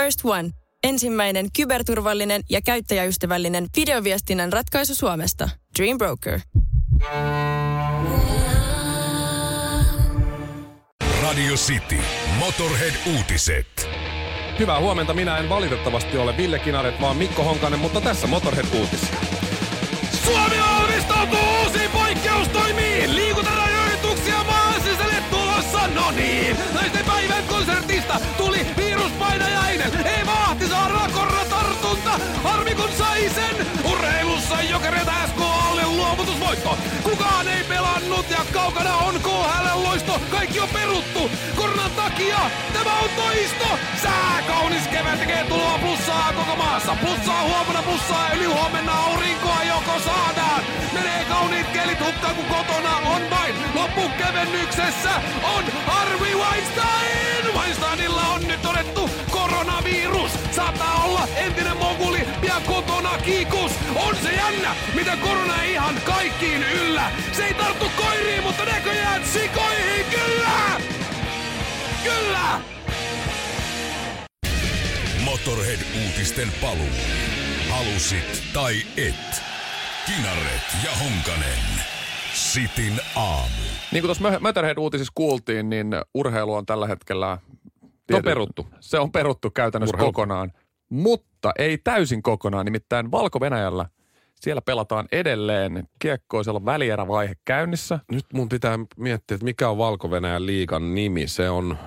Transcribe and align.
First 0.00 0.20
One. 0.24 0.50
Ensimmäinen 0.84 1.46
kyberturvallinen 1.56 2.42
ja 2.50 2.60
käyttäjäystävällinen 2.62 3.66
videoviestinnän 3.76 4.52
ratkaisu 4.52 4.94
Suomesta. 4.94 5.48
Dream 5.78 5.98
Broker. 5.98 6.40
Radio 11.22 11.54
City. 11.54 11.96
Motorhead-uutiset. 12.38 13.88
Hyvää 14.58 14.80
huomenta, 14.80 15.14
minä 15.14 15.38
en 15.38 15.48
valitettavasti 15.48 16.18
ole 16.18 16.36
Ville 16.36 16.58
Kinaret, 16.58 17.00
vaan 17.00 17.16
Mikko 17.16 17.44
Honkanen, 17.44 17.78
mutta 17.78 18.00
tässä 18.00 18.26
Motorhead-uutisia. 18.26 19.16
Suomi 20.24 20.56
valmistautuu 20.58 21.38
uusiin 21.64 21.90
poikkeustoimiin! 21.90 23.16
Liikuntarajoituksia 23.16 23.40
maan 23.44 23.49
tulossa, 25.70 25.88
no 25.94 26.10
niin! 26.10 26.56
Naisten 26.74 27.04
päivän 27.04 27.44
konsertista 27.44 28.20
tuli 28.36 28.66
viruspainajainen! 28.76 30.06
Ei 30.06 30.26
Vahtisaarella 30.26 31.08
koronatartunta! 31.14 32.10
Harmi 32.44 32.74
kun 32.74 32.90
sai 32.98 33.30
sen! 33.34 33.66
Urheilussa 33.84 34.62
jokereita 34.62 35.12
SK 35.26 35.40
alle 35.40 35.86
luovutusvoitto! 35.86 36.78
Kukaan 37.02 37.48
ei 37.48 37.64
pelannut 37.64 38.30
ja 38.30 38.44
kaukana 38.52 38.96
on 38.96 39.14
KHL 39.14 39.82
loisto! 39.82 40.20
Kaikki 40.30 40.60
on 40.60 40.68
peruttu! 40.68 41.30
Koronan 41.56 41.90
takia 41.90 42.38
tämä 42.72 42.98
on 42.98 43.10
toisto! 43.16 43.66
Sää 44.02 44.42
kaunis 44.46 44.86
kevät 44.88 45.18
tekee 45.18 45.44
tuloa 45.44 45.78
plussaa 45.78 46.32
koko 46.32 46.56
maassa! 46.56 46.96
Plussaa 47.00 47.42
huomenna, 47.42 47.82
plussaa 47.82 48.32
yli 48.32 48.44
huomenna 48.44 48.92
aurinkoa 48.92 49.62
joko 49.62 49.98
saadaan! 50.04 50.62
Menee 50.92 51.24
kauniit 51.24 51.66
kelit 51.66 52.00
hukkaan 52.00 52.34
kun 52.34 52.44
kotona 52.44 52.96
on 52.96 53.30
vain 53.30 53.54
loppukevennyksessä 53.74 55.10
on 55.56 55.64
Harvey 56.00 56.34
Weinstein! 56.34 57.54
Weinsteinilla 57.54 58.22
on 58.22 58.48
nyt 58.48 58.62
todettu 58.62 59.10
koronavirus! 59.30 60.32
Saattaa 60.56 61.04
olla 61.04 61.28
entinen 61.36 61.76
moguli 61.76 62.18
pian 62.40 62.62
kotona 62.62 63.18
kiikus! 63.18 63.72
On 63.96 64.16
se 64.22 64.32
jännä, 64.32 64.76
mitä 64.94 65.16
korona 65.16 65.62
ei 65.62 65.72
ihan 65.72 65.94
kaikkiin 66.04 66.62
yllä! 66.62 67.12
Se 67.32 67.46
ei 67.46 67.54
tarttu 67.54 67.86
koiriin, 67.96 68.42
mutta 68.42 68.64
näköjään 68.64 69.26
sikoihin 69.26 70.04
kyllä! 70.10 70.80
Kyllä! 72.04 72.60
Motorhead-uutisten 75.24 76.52
paluu. 76.60 76.96
Halusit 77.70 78.42
tai 78.52 78.82
et. 78.96 79.42
Kinaret 80.06 80.66
ja 80.84 80.90
Honkanen. 80.90 81.89
Sitin 82.32 83.00
aamu. 83.16 83.48
Niin 83.92 84.02
kuin 84.02 84.08
tuossa 84.08 84.40
Motorhead-uutisissa 84.40 85.12
kuultiin, 85.14 85.70
niin 85.70 85.86
urheilu 86.14 86.54
on 86.54 86.66
tällä 86.66 86.86
hetkellä... 86.86 87.38
Se 88.10 88.16
on 88.16 88.22
peruttu. 88.22 88.66
Se 88.80 88.98
on 88.98 89.12
peruttu 89.12 89.50
käytännössä 89.50 89.96
Urheilu. 89.96 90.12
kokonaan. 90.12 90.52
Mutta 90.88 91.52
ei 91.58 91.78
täysin 91.78 92.22
kokonaan, 92.22 92.64
nimittäin 92.64 93.10
Valko-Venäjällä 93.10 93.86
siellä 94.40 94.62
pelataan 94.62 95.08
edelleen 95.12 95.88
kiekkoisella 95.98 96.64
välierävaihe 96.64 97.34
käynnissä. 97.44 97.98
Nyt 98.12 98.26
mun 98.32 98.48
pitää 98.48 98.78
miettiä, 98.96 99.34
että 99.34 99.44
mikä 99.44 99.68
on 99.68 99.78
valko 99.78 100.10
liigan 100.38 100.94
nimi. 100.94 101.28
Se 101.28 101.50
on... 101.50 101.78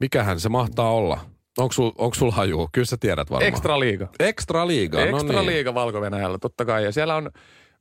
Mikähän 0.00 0.40
se 0.40 0.48
mahtaa 0.48 0.92
olla? 0.92 1.20
Onko 1.58 1.72
sul, 1.72 1.90
onko 1.98 2.14
sul 2.14 2.30
haju? 2.30 2.68
Kyllä 2.72 2.84
sä 2.84 2.96
tiedät 2.96 3.30
varmaan. 3.30 3.48
Extra 3.48 3.80
liiga. 3.80 4.08
Extra 4.18 4.66
liiga, 4.66 4.98
no 4.98 5.04
Extra 5.04 5.40
niin. 5.40 5.46
liiga 5.46 5.74
valko 5.74 6.00
totta 6.40 6.64
kai. 6.64 6.84
Ja 6.84 6.92
siellä 6.92 7.16
on 7.16 7.30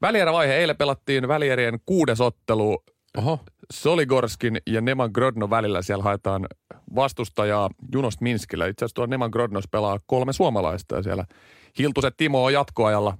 välierävaihe. 0.01 0.53
Eilen 0.53 0.77
pelattiin 0.77 1.27
välierien 1.27 1.79
kuudes 1.85 2.21
ottelu 2.21 2.83
Oho. 3.17 3.39
Soligorskin 3.73 4.57
ja 4.67 4.81
Neman 4.81 5.09
Grodno 5.13 5.49
välillä. 5.49 5.81
Siellä 5.81 6.03
haetaan 6.03 6.47
vastustajaa 6.95 7.69
Junost 7.93 8.21
Minskillä. 8.21 8.67
Itse 8.67 8.85
asiassa 8.85 8.95
tuo 8.95 9.05
Neman 9.05 9.29
Grodnos 9.29 9.67
pelaa 9.71 9.99
kolme 10.05 10.33
suomalaista 10.33 10.95
ja 10.95 11.03
siellä 11.03 11.25
Hiltuset 11.79 12.13
Timo 12.17 12.43
on 12.43 12.53
jatkoajalla 12.53 13.17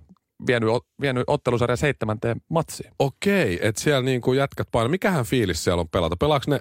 vienyt, 0.48 0.70
vienyt 1.02 1.24
ottelusarjan 1.28 1.78
seitsemänteen 1.78 2.42
matsiin. 2.50 2.92
Okei, 3.00 3.60
että 3.62 3.82
siellä 3.82 4.02
niin 4.02 4.22
kuin 4.22 4.38
jätkät 4.38 4.68
paino. 4.72 4.90
Mikähän 4.90 5.26
fiilis 5.26 5.64
siellä 5.64 5.82
on 5.82 5.90
pelata? 5.90 6.16
Pelaaks 6.18 6.48
ne 6.48 6.60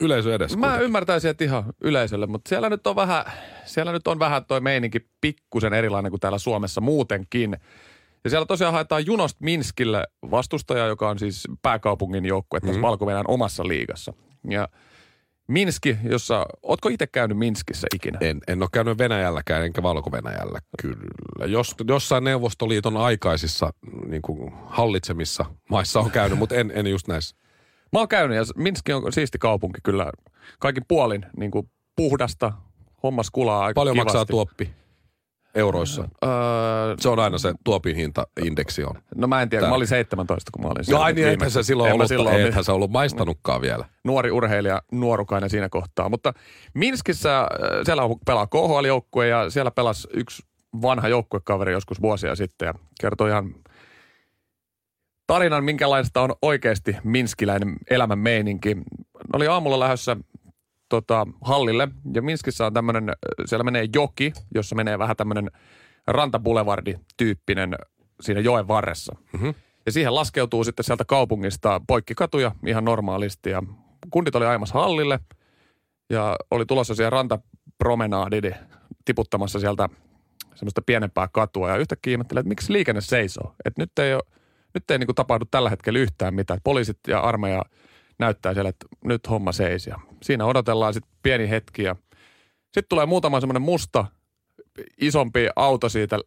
yleisö 0.00 0.34
edessä? 0.34 0.58
Mä 0.58 0.66
kuitenkin? 0.66 0.84
ymmärtäisin, 0.84 1.30
että 1.30 1.44
ihan 1.44 1.64
yleisölle, 1.80 2.26
mutta 2.26 2.48
siellä 2.48 2.70
nyt 2.70 2.86
on 2.86 2.96
vähän, 2.96 3.24
siellä 3.64 3.92
nyt 3.92 4.08
on 4.08 4.18
vähän 4.18 4.44
toi 4.44 4.60
meininki 4.60 5.06
pikkusen 5.20 5.72
erilainen 5.72 6.12
kuin 6.12 6.20
täällä 6.20 6.38
Suomessa 6.38 6.80
muutenkin. 6.80 7.56
Ja 8.24 8.30
siellä 8.30 8.46
tosiaan 8.46 8.72
haetaan 8.72 9.06
Junost 9.06 9.40
Minskille 9.40 10.06
vastustaja, 10.30 10.86
joka 10.86 11.08
on 11.08 11.18
siis 11.18 11.48
pääkaupungin 11.62 12.24
joukkue 12.24 12.60
tässä 12.60 12.72
mm-hmm. 12.72 12.82
valko 12.82 13.06
omassa 13.26 13.68
liigassa. 13.68 14.12
Ja 14.50 14.68
Minski, 15.48 15.96
jossa, 16.02 16.46
ootko 16.62 16.88
itse 16.88 17.06
käynyt 17.06 17.38
Minskissä 17.38 17.86
ikinä? 17.94 18.18
En, 18.20 18.40
en 18.48 18.62
ole 18.62 18.68
käynyt 18.72 18.98
Venäjälläkään, 18.98 19.64
enkä 19.64 19.82
Valko-Venäjällä 19.82 20.58
kyllä. 20.82 21.46
Jos, 21.46 21.74
jossain 21.88 22.24
Neuvostoliiton 22.24 22.96
aikaisissa 22.96 23.72
niin 24.06 24.22
kuin 24.22 24.52
hallitsemissa 24.66 25.44
maissa 25.70 26.00
on 26.00 26.10
käynyt, 26.10 26.38
mutta 26.38 26.54
en, 26.54 26.72
en 26.74 26.86
just 26.86 27.08
näissä. 27.08 27.36
Mä 27.92 27.98
oon 27.98 28.08
käynyt 28.08 28.36
ja 28.36 28.42
Minski 28.56 28.92
on 28.92 29.12
siisti 29.12 29.38
kaupunki 29.38 29.80
kyllä. 29.82 30.12
Kaikin 30.58 30.84
puolin 30.88 31.26
niin 31.36 31.50
kuin 31.50 31.70
puhdasta, 31.96 32.52
hommas 33.02 33.30
kulaa 33.30 33.64
aika 33.64 33.80
Paljon 33.80 33.94
kivasti. 33.94 34.06
maksaa 34.06 34.26
tuoppi 34.26 34.81
euroissa? 35.54 36.02
Öö, 36.24 36.30
Se 37.00 37.08
on 37.08 37.18
aina 37.18 37.38
se 37.38 37.52
tuopin 37.64 37.96
hinta, 37.96 38.26
indeksi 38.44 38.84
on. 38.84 38.94
no 39.14 39.26
mä 39.26 39.42
en 39.42 39.48
tiedä, 39.48 39.62
Tää. 39.62 39.68
mä 39.70 39.76
olin 39.76 39.86
17, 39.88 40.50
kun 40.54 40.64
mä 40.64 40.68
olin 40.70 40.84
siellä 40.84 41.04
ai 41.04 41.12
niin, 41.12 41.28
ethän 41.28 41.50
se 41.50 41.62
silloin 41.62 41.88
En 41.88 41.94
ollut, 41.94 42.08
silloin 42.08 42.34
ollut 42.34 42.48
ethän 42.48 42.64
sä 42.64 42.72
ollut 42.72 42.90
maistanutkaan 42.90 43.60
vielä. 43.60 43.84
nuori 44.04 44.30
urheilija, 44.30 44.82
nuorukainen 44.92 45.50
siinä 45.50 45.68
kohtaa. 45.68 46.08
Mutta 46.08 46.32
Minskissä 46.74 47.40
äh, 47.40 47.46
siellä 47.84 48.02
pelaa 48.26 48.46
KHL-joukkue 48.46 49.26
ja 49.28 49.50
siellä 49.50 49.70
pelasi 49.70 50.08
yksi 50.14 50.42
vanha 50.82 51.08
joukkuekaveri 51.08 51.72
joskus 51.72 52.02
vuosia 52.02 52.34
sitten 52.36 52.66
ja 52.66 52.74
kertoi 53.00 53.30
ihan 53.30 53.54
tarinan, 55.26 55.64
minkälaista 55.64 56.20
on 56.22 56.34
oikeasti 56.42 56.96
minskiläinen 57.04 57.76
elämän 57.90 58.18
meininki. 58.18 58.76
Oli 59.32 59.46
aamulla 59.46 59.80
lähdössä 59.80 60.16
tota, 60.92 61.26
hallille 61.40 61.88
ja 62.14 62.22
Minskissä 62.22 62.66
on 62.66 62.72
tämmöinen, 62.72 63.12
siellä 63.44 63.64
menee 63.64 63.88
joki, 63.94 64.32
jossa 64.54 64.76
menee 64.76 64.98
vähän 64.98 65.16
tämmöinen 65.16 65.50
rantabulevardi-tyyppinen 66.06 67.74
siinä 68.20 68.40
joen 68.40 68.68
varressa. 68.68 69.16
Mhm. 69.32 69.48
Ja 69.86 69.92
siihen 69.92 70.14
laskeutuu 70.14 70.64
sitten 70.64 70.84
sieltä 70.84 71.04
kaupungista 71.04 71.80
poikkikatuja 71.86 72.52
ihan 72.66 72.84
normaalisti. 72.84 73.50
Ja 73.50 73.62
kundit 74.10 74.34
oli 74.34 74.46
ajamassa 74.46 74.78
hallille 74.78 75.20
ja 76.10 76.36
oli 76.50 76.66
tulossa 76.66 76.94
siihen 76.94 77.12
rantapromenaadin 77.12 78.54
tiputtamassa 79.04 79.60
sieltä 79.60 79.88
semmoista 80.54 80.82
pienempää 80.82 81.28
katua. 81.32 81.70
Ja 81.70 81.76
yhtäkkiä 81.76 82.10
ihmettelee, 82.10 82.40
että 82.40 82.48
miksi 82.48 82.72
liikenne 82.72 83.00
seisoo. 83.00 83.54
Että 83.64 83.82
nyt 83.82 83.98
ei, 83.98 84.14
ole, 84.14 84.22
nyt 84.74 84.90
ei 84.90 84.98
niinku 84.98 85.14
tapahdu 85.14 85.44
tällä 85.50 85.70
hetkellä 85.70 85.98
yhtään 85.98 86.34
mitään. 86.34 86.60
Poliisit 86.64 86.98
ja 87.08 87.20
armeija 87.20 87.62
näyttää 88.18 88.54
siellä, 88.54 88.68
että 88.68 88.86
nyt 89.04 89.30
homma 89.30 89.52
seisi. 89.52 89.90
Ja 89.90 89.98
siinä 90.22 90.44
odotellaan 90.46 90.94
sitten 90.94 91.12
pieni 91.22 91.50
hetki 91.50 91.82
ja 91.82 91.96
sitten 92.64 92.84
tulee 92.88 93.06
muutama 93.06 93.40
semmoinen 93.40 93.62
musta, 93.62 94.04
isompi 95.00 95.48
auto 95.56 95.88
siitä 95.88 96.18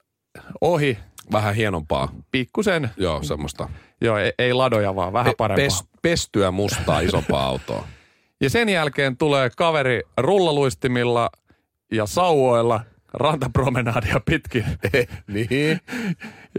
ohi, 0.61 0.97
Vähän 1.31 1.55
hienompaa. 1.55 2.11
pikkusen 2.31 2.89
Joo, 2.97 3.23
semmoista. 3.23 3.69
Joo, 4.01 4.17
ei, 4.17 4.33
ei 4.39 4.53
ladoja 4.53 4.95
vaan, 4.95 5.13
vähän 5.13 5.31
Pe- 5.31 5.35
parempaa. 5.37 5.65
pes- 5.67 5.87
pestyä 6.01 6.51
mustaa 6.51 6.99
isompaa 6.99 7.45
autoa. 7.51 7.87
Ja 8.41 8.49
sen 8.49 8.69
jälkeen 8.69 9.17
tulee 9.17 9.49
kaveri 9.57 10.01
rullaluistimilla 10.17 11.29
ja 11.91 12.05
sauvoilla 12.05 12.81
rantapromenaadia 13.13 14.19
pitkin, 14.25 14.65
niin. 15.27 15.79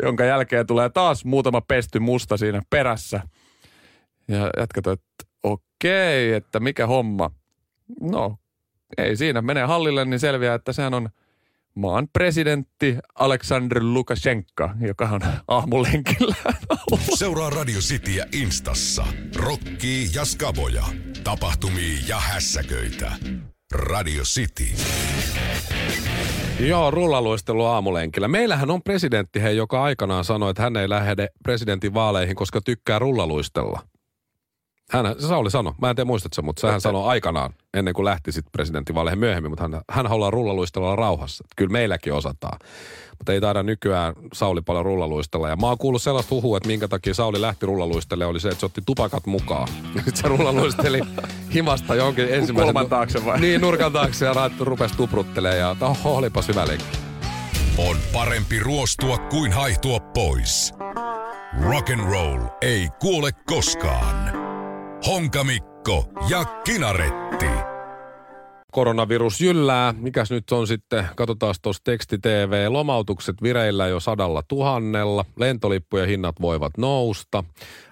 jonka 0.02 0.24
jälkeen 0.24 0.66
tulee 0.66 0.88
taas 0.88 1.24
muutama 1.24 1.60
pesty 1.60 1.98
musta 2.00 2.36
siinä 2.36 2.62
perässä. 2.70 3.20
Ja 4.28 4.50
että 4.56 4.96
okei, 5.86 6.32
että 6.32 6.60
mikä 6.60 6.86
homma. 6.86 7.30
No, 8.00 8.36
ei 8.98 9.16
siinä. 9.16 9.42
Menee 9.42 9.64
hallille, 9.64 10.04
niin 10.04 10.20
selviää, 10.20 10.54
että 10.54 10.72
sehän 10.72 10.94
on 10.94 11.08
maan 11.74 12.08
presidentti 12.12 12.96
Aleksandr 13.14 13.80
Lukashenka, 13.82 14.74
joka 14.80 15.08
on 15.08 15.20
aamulenkillä. 15.48 16.36
Seuraa 17.18 17.50
Radio 17.50 17.80
Cityä 17.80 18.26
Instassa. 18.32 19.06
Rokkii 19.36 20.08
ja 20.14 20.24
skaboja. 20.24 20.84
Tapahtumia 21.24 21.98
ja 22.08 22.16
hässäköitä. 22.16 23.12
Radio 23.72 24.22
City. 24.22 24.64
Joo, 26.60 26.90
rullaluistelu 26.90 27.64
aamulenkillä. 27.64 28.28
Meillähän 28.28 28.70
on 28.70 28.82
presidentti, 28.82 29.42
hei, 29.42 29.56
joka 29.56 29.82
aikanaan 29.82 30.24
sanoi, 30.24 30.50
että 30.50 30.62
hän 30.62 30.76
ei 30.76 30.88
lähde 30.88 31.28
presidentin 31.42 31.94
vaaleihin, 31.94 32.36
koska 32.36 32.60
tykkää 32.60 32.98
rullaluistella. 32.98 33.80
Hän, 34.90 35.14
se 35.18 35.26
Sauli 35.26 35.50
sanoi, 35.50 35.72
mä 35.80 35.90
en 35.90 35.96
tiedä 35.96 36.06
muistat 36.06 36.32
sen, 36.32 36.44
mutta 36.44 36.70
hän 36.70 36.80
sanoi 36.80 37.08
aikanaan, 37.08 37.54
ennen 37.74 37.94
kuin 37.94 38.04
lähti 38.04 38.32
sitten 38.32 38.52
presidentinvaaleihin 38.52 39.18
myöhemmin, 39.18 39.50
mutta 39.50 39.62
hän, 39.62 39.80
hän 39.90 40.06
haluaa 40.06 40.30
rullaluistella 40.30 40.96
rauhassa. 40.96 41.44
Kyllä 41.56 41.72
meilläkin 41.72 42.12
osataan. 42.12 42.58
Mutta 43.18 43.32
ei 43.32 43.40
taida 43.40 43.62
nykyään 43.62 44.14
Sauli 44.32 44.62
paljon 44.62 44.84
rullaluistella. 44.84 45.48
Ja 45.48 45.56
mä 45.56 45.66
oon 45.66 45.78
kuullut 45.78 46.02
sellaista 46.02 46.34
huhua, 46.34 46.56
että 46.56 46.66
minkä 46.66 46.88
takia 46.88 47.14
Sauli 47.14 47.40
lähti 47.40 47.66
rullaluistelle, 47.66 48.26
oli 48.26 48.40
se, 48.40 48.48
että 48.48 48.60
se 48.60 48.66
otti 48.66 48.82
tupakat 48.86 49.26
mukaan. 49.26 49.68
Sitten 49.94 50.16
se 50.16 50.28
rullaluisteli 50.28 51.00
himasta 51.54 51.94
jonkin 51.94 52.24
ensimmäisen... 52.24 52.74
Kulman 52.74 52.88
taakse 52.88 53.24
vai? 53.24 53.40
Niin, 53.40 53.60
nurkan 53.60 53.92
taakse 53.92 54.24
ja 54.24 54.34
rupesi 54.60 54.96
tupruttelemaan 54.96 55.58
ja 55.58 55.76
oho, 55.80 56.16
olipas 56.16 56.48
hyvä 56.48 56.66
leikki. 56.66 56.98
On 57.78 57.96
parempi 58.12 58.58
ruostua 58.58 59.18
kuin 59.18 59.52
haihtua 59.52 60.00
pois. 60.00 60.74
Rock 61.62 61.90
and 61.90 62.10
roll 62.10 62.40
ei 62.62 62.88
kuole 63.00 63.30
koskaan. 63.46 64.45
Honkamikko 65.04 66.04
ja 66.28 66.44
Kinaretti. 66.44 67.46
Koronavirus 68.72 69.40
jyllää. 69.40 69.94
Mikäs 69.98 70.30
nyt 70.30 70.52
on 70.52 70.66
sitten? 70.66 71.06
Katsotaan 71.16 71.54
tuossa 71.62 71.82
teksti 71.84 72.18
TV. 72.18 72.66
Lomautukset 72.68 73.42
vireillä 73.42 73.86
jo 73.86 74.00
sadalla 74.00 74.42
tuhannella. 74.48 75.24
Lentolippujen 75.36 76.08
hinnat 76.08 76.40
voivat 76.40 76.78
nousta. 76.78 77.44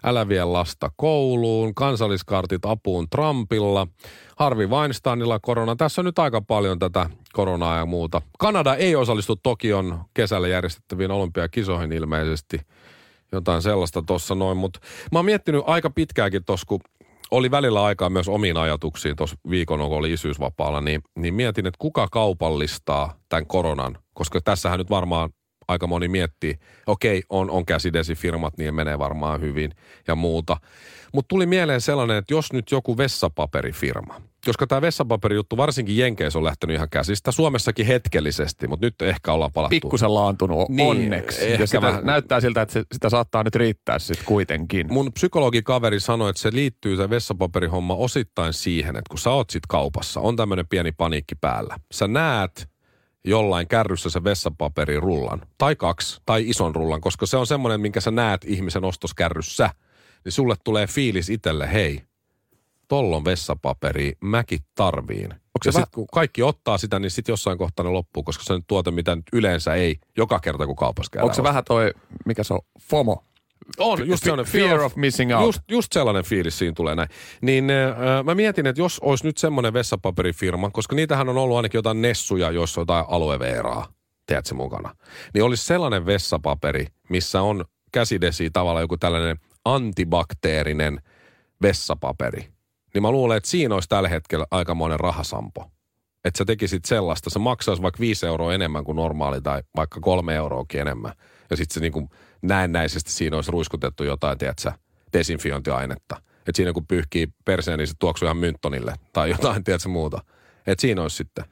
Älä 0.04 0.28
vie 0.28 0.44
lasta 0.44 0.90
kouluun. 0.96 1.74
Kansalliskartit 1.74 2.64
apuun 2.64 3.06
Trumpilla. 3.10 3.86
Harvi 4.36 4.66
Weinsteinilla 4.66 5.38
korona. 5.42 5.76
Tässä 5.76 6.00
on 6.00 6.04
nyt 6.04 6.18
aika 6.18 6.40
paljon 6.40 6.78
tätä 6.78 7.10
koronaa 7.32 7.78
ja 7.78 7.86
muuta. 7.86 8.22
Kanada 8.38 8.74
ei 8.74 8.96
osallistu 8.96 9.36
Tokion 9.36 10.04
kesällä 10.14 10.48
järjestettäviin 10.48 11.10
olympiakisoihin 11.10 11.92
ilmeisesti. 11.92 12.60
Jotain 13.32 13.62
sellaista 13.62 14.02
tuossa 14.06 14.34
noin, 14.34 14.56
mutta 14.56 14.80
mä 15.12 15.18
oon 15.18 15.24
miettinyt 15.24 15.62
aika 15.66 15.90
pitkääkin 15.90 16.44
tuossa, 16.44 16.66
kun 16.68 16.80
oli 17.36 17.50
välillä 17.50 17.84
aikaa 17.84 18.10
myös 18.10 18.28
omiin 18.28 18.56
ajatuksiin. 18.56 19.16
Tuossa 19.16 19.36
viikon, 19.50 19.78
kun 19.78 19.98
oli 19.98 20.12
isyysvapaalla, 20.12 20.81
niin, 20.81 21.00
niin 21.19 21.34
mietin, 21.34 21.66
että 21.66 21.78
kuka 21.78 22.08
kaupallistaa 22.08 23.19
tämän 23.28 23.46
koronan, 23.46 23.98
koska 24.14 24.40
tässähän 24.40 24.78
nyt 24.78 24.90
varmaan 24.90 25.31
aika 25.69 25.87
moni 25.87 26.08
miettii, 26.08 26.55
okei, 26.87 27.22
on, 27.28 27.50
on 27.50 27.66
käsidesifirmat, 27.66 28.58
niin 28.58 28.75
menee 28.75 28.99
varmaan 28.99 29.40
hyvin 29.40 29.70
ja 30.08 30.14
muuta. 30.14 30.56
Mutta 31.12 31.28
tuli 31.28 31.46
mieleen 31.46 31.81
sellainen, 31.81 32.16
että 32.16 32.34
jos 32.34 32.52
nyt 32.52 32.70
joku 32.70 32.96
vessapaperifirma, 32.96 34.20
koska 34.46 34.66
tämä 34.66 34.81
vessapaperijuttu 34.81 35.56
varsinkin 35.56 35.96
Jenkeissä 35.96 36.38
on 36.38 36.44
lähtenyt 36.44 36.76
ihan 36.76 36.88
käsistä, 36.90 37.32
Suomessakin 37.32 37.87
hetkellisesti, 37.87 38.69
mutta 38.69 38.87
nyt 38.87 39.02
ehkä 39.02 39.32
ollaan 39.32 39.52
palattu. 39.52 39.70
Pikkusen 39.70 40.14
laantunut 40.14 40.69
Niin, 40.69 40.88
onneksi. 40.88 41.44
ehkä 41.44 41.62
Ja 41.62 41.67
sitä 41.67 41.81
vähän. 41.82 42.06
näyttää 42.06 42.40
siltä, 42.40 42.62
että 42.62 42.72
se, 42.72 42.82
sitä 42.93 43.10
saattaa 43.10 43.43
nyt 43.43 43.55
riittää 43.55 43.99
sitten 43.99 44.26
kuitenkin. 44.26 44.87
Mun 44.93 45.12
psykologikaveri 45.12 46.00
sanoi, 46.00 46.31
että 46.31 46.43
se 46.43 46.50
liittyy 46.52 46.96
se 46.96 47.10
vessapaperihomma 47.10 47.94
osittain 47.94 48.52
siihen, 48.52 48.96
että 48.96 49.08
kun 49.10 49.19
sä 49.19 49.31
oot 49.31 49.50
sit 49.50 49.67
kaupassa, 49.69 50.20
on 50.20 50.37
tämmöinen 50.37 50.69
pieni 50.69 50.93
paniikki 50.93 51.34
päällä. 51.40 51.76
Sä 51.93 52.08
näet 52.08 52.69
jollain 53.24 53.68
kärryssä 53.68 54.10
se 54.10 54.24
vessapaperirullan, 54.24 55.42
tai 55.58 55.76
kaksi, 55.76 56.22
tai 56.26 56.50
ison 56.50 56.74
rullan, 56.74 57.00
koska 57.00 57.26
se 57.26 57.36
on 57.36 57.46
semmoinen, 57.46 57.80
minkä 57.80 58.00
sä 58.00 58.10
näet 58.10 58.44
ihmisen 58.44 58.84
ostoskärryssä, 58.84 59.70
niin 60.24 60.32
sulle 60.32 60.54
tulee 60.64 60.86
fiilis 60.86 61.30
itselle, 61.30 61.72
hei, 61.72 62.02
tollon 62.88 63.24
vessapaperi, 63.24 64.12
mäkin 64.20 64.60
tarviin. 64.74 65.32
Onko 65.32 65.64
se 65.64 65.72
se 65.72 65.78
väh- 65.78 65.82
sit, 65.82 65.94
kun 65.94 66.06
kaikki 66.12 66.42
ottaa 66.42 66.78
sitä, 66.78 66.98
niin 66.98 67.10
sitten 67.10 67.32
jossain 67.32 67.58
kohtaa 67.58 67.84
ne 67.84 67.90
loppuu, 67.90 68.22
koska 68.22 68.44
se 68.44 68.52
on 68.52 68.64
tuote, 68.66 68.90
mitä 68.90 69.16
nyt 69.16 69.26
yleensä 69.32 69.74
ei 69.74 69.96
joka 70.16 70.40
kerta, 70.40 70.66
kun 70.66 70.76
kaupassa 70.76 71.10
käydään. 71.10 71.24
Onko 71.24 71.34
se 71.34 71.42
vähän 71.42 71.64
toi, 71.64 71.90
mikä 72.26 72.42
se 72.42 72.54
on, 72.54 72.60
FOMO? 72.80 73.24
On, 73.78 74.08
just 74.08 74.24
sellainen 74.24 74.52
fear 74.52 74.80
of 74.80 74.96
missing 74.96 75.36
out. 75.36 75.46
Just, 75.46 75.60
just 75.70 75.92
sellainen 75.92 76.24
fiilis 76.24 76.58
siinä 76.58 76.72
tulee 76.76 76.94
näin. 76.94 77.08
Niin 77.40 77.70
äh, 77.70 78.24
mä 78.24 78.34
mietin, 78.34 78.66
että 78.66 78.80
jos 78.80 78.98
olisi 78.98 79.26
nyt 79.26 79.38
semmoinen 79.38 79.72
vessapaperifirma, 79.72 80.70
koska 80.70 80.96
niitähän 80.96 81.28
on 81.28 81.38
ollut 81.38 81.56
ainakin 81.56 81.78
jotain 81.78 82.02
nessuja, 82.02 82.50
joissa 82.50 82.80
on 82.80 82.82
jotain 82.82 83.04
aloe 83.08 83.38
veraa, 83.38 83.86
tiedätkö 84.26 84.54
mukana. 84.54 84.96
Niin 85.34 85.44
olisi 85.44 85.64
sellainen 85.64 86.06
vessapaperi, 86.06 86.86
missä 87.08 87.42
on 87.42 87.64
käsidesi 87.92 88.50
tavallaan 88.50 88.84
joku 88.84 88.96
tällainen 88.96 89.36
antibakteerinen 89.64 91.00
vessapaperi. 91.62 92.48
Niin 92.94 93.02
mä 93.02 93.10
luulen, 93.10 93.36
että 93.36 93.48
siinä 93.48 93.74
olisi 93.74 93.88
tällä 93.88 94.08
hetkellä 94.08 94.46
aikamoinen 94.50 95.00
rahasampo. 95.00 95.70
Että 96.24 96.38
sä 96.38 96.44
tekisit 96.44 96.84
sellaista, 96.84 97.30
se 97.30 97.38
maksaisi 97.38 97.82
vaikka 97.82 98.00
5 98.00 98.26
euroa 98.26 98.54
enemmän 98.54 98.84
kuin 98.84 98.96
normaali 98.96 99.40
tai 99.40 99.62
vaikka 99.76 100.00
kolme 100.00 100.34
euroakin 100.34 100.80
enemmän. 100.80 101.12
Ja 101.50 101.56
sitten 101.56 101.74
se 101.74 101.80
niinku 101.80 102.10
näennäisesti 102.42 103.12
siinä 103.12 103.36
olisi 103.36 103.52
ruiskutettu 103.52 104.04
jotain, 104.04 104.38
tiedätkö, 104.38 104.72
desinfiointiainetta. 105.12 106.22
Että 106.38 106.56
siinä 106.56 106.72
kun 106.72 106.86
pyyhkii 106.86 107.26
perseen, 107.44 107.78
niin 107.78 107.86
se 107.86 107.94
tuoksuu 107.98 108.26
ihan 108.26 108.36
mynttonille 108.36 108.94
tai 109.12 109.30
jotain, 109.30 109.64
tiedätkö, 109.64 109.88
muuta. 109.88 110.24
Että 110.66 110.80
siinä 110.80 111.02
olisi 111.02 111.16
sitten. 111.16 111.44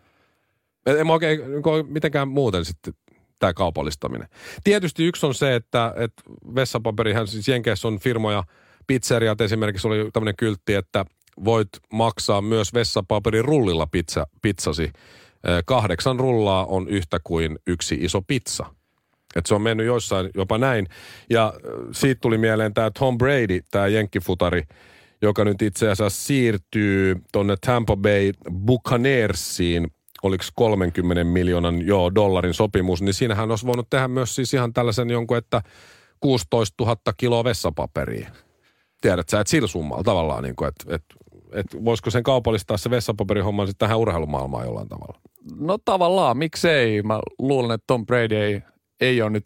Et 0.87 0.99
En 0.99 1.07
mä 1.07 1.13
oikein 1.13 1.51
niinku 1.51 1.71
mitenkään 1.89 2.29
muuten 2.29 2.65
sitten 2.65 2.95
tämä 3.39 3.55
kaupallistaminen. 3.55 4.29
Tietysti 4.65 5.05
yksi 5.05 5.27
on 5.27 5.35
se, 5.35 5.55
että, 5.55 5.95
että 5.97 6.23
vessapaperihan 6.55 7.27
siis 7.27 7.49
Jenkeissä 7.49 7.89
on 7.89 7.99
firmoja, 7.99 8.45
pizzeriat 8.87 9.41
esimerkiksi 9.41 9.87
oli 9.87 10.11
tämmöinen 10.13 10.37
kyltti, 10.37 10.75
että 10.75 11.05
voit 11.45 11.69
maksaa 11.93 12.43
myös 12.43 12.75
vessapaperin 12.75 13.45
rullilla 13.45 13.87
pizza, 13.87 14.27
pizzasi. 14.43 14.93
Ö, 15.49 15.63
Kahdeksan 15.67 16.21
rullaa 16.21 16.67
on 16.67 16.89
yhtä 16.89 17.19
kuin 17.25 17.59
yksi 17.67 17.95
iso 18.01 18.23
pizza. 18.23 18.67
Et 19.37 19.47
se 19.47 19.55
on 19.55 19.63
mennyt 19.63 19.87
joissain 19.87 20.31
jopa 20.35 20.59
näin. 20.59 20.87
Ja 21.31 21.53
ö, 21.57 21.69
siitä 21.93 22.21
tuli 22.21 22.39
mieleen 22.39 22.75
tämä 22.75 22.91
Tom 22.99 23.19
Brady, 23.19 23.61
tämä 23.71 23.87
jenkkifutari, 23.87 24.63
joka 25.23 25.45
nyt 25.45 25.63
itse 25.63 25.91
asiassa 25.91 26.25
siirtyy 26.27 27.17
tuonne 27.33 27.57
Tampa 27.67 27.97
Bay 27.97 28.33
Buccaneersiin, 28.53 29.87
oliko 30.23 30.45
30 30.55 31.25
miljoonan 31.25 31.87
joo, 31.87 32.15
dollarin 32.15 32.55
sopimus, 32.55 33.03
niin 33.03 33.15
siinähän 33.15 33.51
olisi 33.51 33.67
voinut 33.67 33.91
tehdä 33.91 34.09
myös 34.09 34.35
siis 34.35 34.55
ihan 34.55 34.73
tällaisen 34.73 35.11
jonkun, 35.11 35.37
että 35.37 35.63
16 36.21 36.85
000 36.85 36.97
kiloa 37.17 37.45
vessapaperia. 37.45 38.31
Tiedät 39.03 39.29
sä, 39.29 39.41
että 39.41 39.51
sillä 39.51 39.69
summalla 39.69 40.03
tavallaan, 40.03 40.43
niin 40.43 40.57
kuin, 40.57 40.69
että, 40.69 40.95
että, 40.95 41.15
että 41.53 41.85
voisiko 41.85 42.11
sen 42.11 42.23
kaupallistaa 42.23 42.77
se 42.77 42.91
vessapaperihomman 42.91 43.67
sitten 43.67 43.87
tähän 43.87 43.99
urheilumaailmaan 43.99 44.67
jollain 44.67 44.89
tavalla. 44.89 45.21
No 45.61 45.79
tavallaan, 45.85 46.37
miksei? 46.37 47.03
Mä 47.03 47.21
luulen, 47.39 47.71
että 47.71 47.85
Tom 47.87 48.07
Brady 48.07 48.37
ei, 48.37 48.63
ei 49.01 49.23
ole 49.23 49.31
nyt 49.31 49.45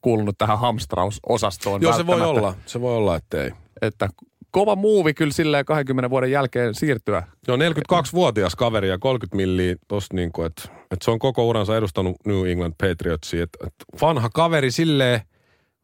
kuulunut 0.00 0.38
tähän 0.38 0.58
hamstrausosastoon 0.58 1.82
Joo, 1.82 1.96
se 1.96 2.06
voi 2.06 2.20
olla. 2.20 2.54
Se 2.66 2.80
voi 2.80 2.96
olla, 2.96 3.16
että 3.16 3.44
ei. 3.44 3.50
Että 3.82 4.08
kova 4.50 4.76
muuvi 4.76 5.14
kyllä 5.14 5.32
silleen 5.32 5.64
20 5.64 6.10
vuoden 6.10 6.30
jälkeen 6.30 6.74
siirtyä. 6.74 7.22
Joo, 7.48 7.56
42-vuotias 7.56 8.54
kaveri 8.54 8.88
ja 8.88 8.98
30 8.98 9.36
milliä 9.36 9.76
tosta 9.88 10.16
niin 10.16 10.32
kuin, 10.32 10.46
että, 10.46 10.62
että 10.90 11.04
se 11.04 11.10
on 11.10 11.18
koko 11.18 11.46
uransa 11.46 11.76
edustanut 11.76 12.16
New 12.26 12.46
England 12.46 12.74
Patriotsia. 12.82 13.42
Että, 13.42 13.66
että 13.66 13.84
vanha 14.00 14.28
kaveri 14.34 14.70
silleen, 14.70 15.20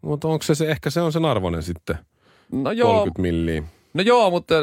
mutta 0.02 0.28
onko 0.28 0.42
se, 0.42 0.54
se, 0.54 0.70
ehkä 0.70 0.90
se 0.90 1.00
on 1.00 1.12
sen 1.12 1.25
arvoinen 1.25 1.62
sitten, 1.62 1.98
No 2.52 2.70
joo, 2.70 2.93
30 2.93 3.22
milliä. 3.22 3.62
no 3.94 4.02
joo, 4.02 4.31
mutta 4.31 4.54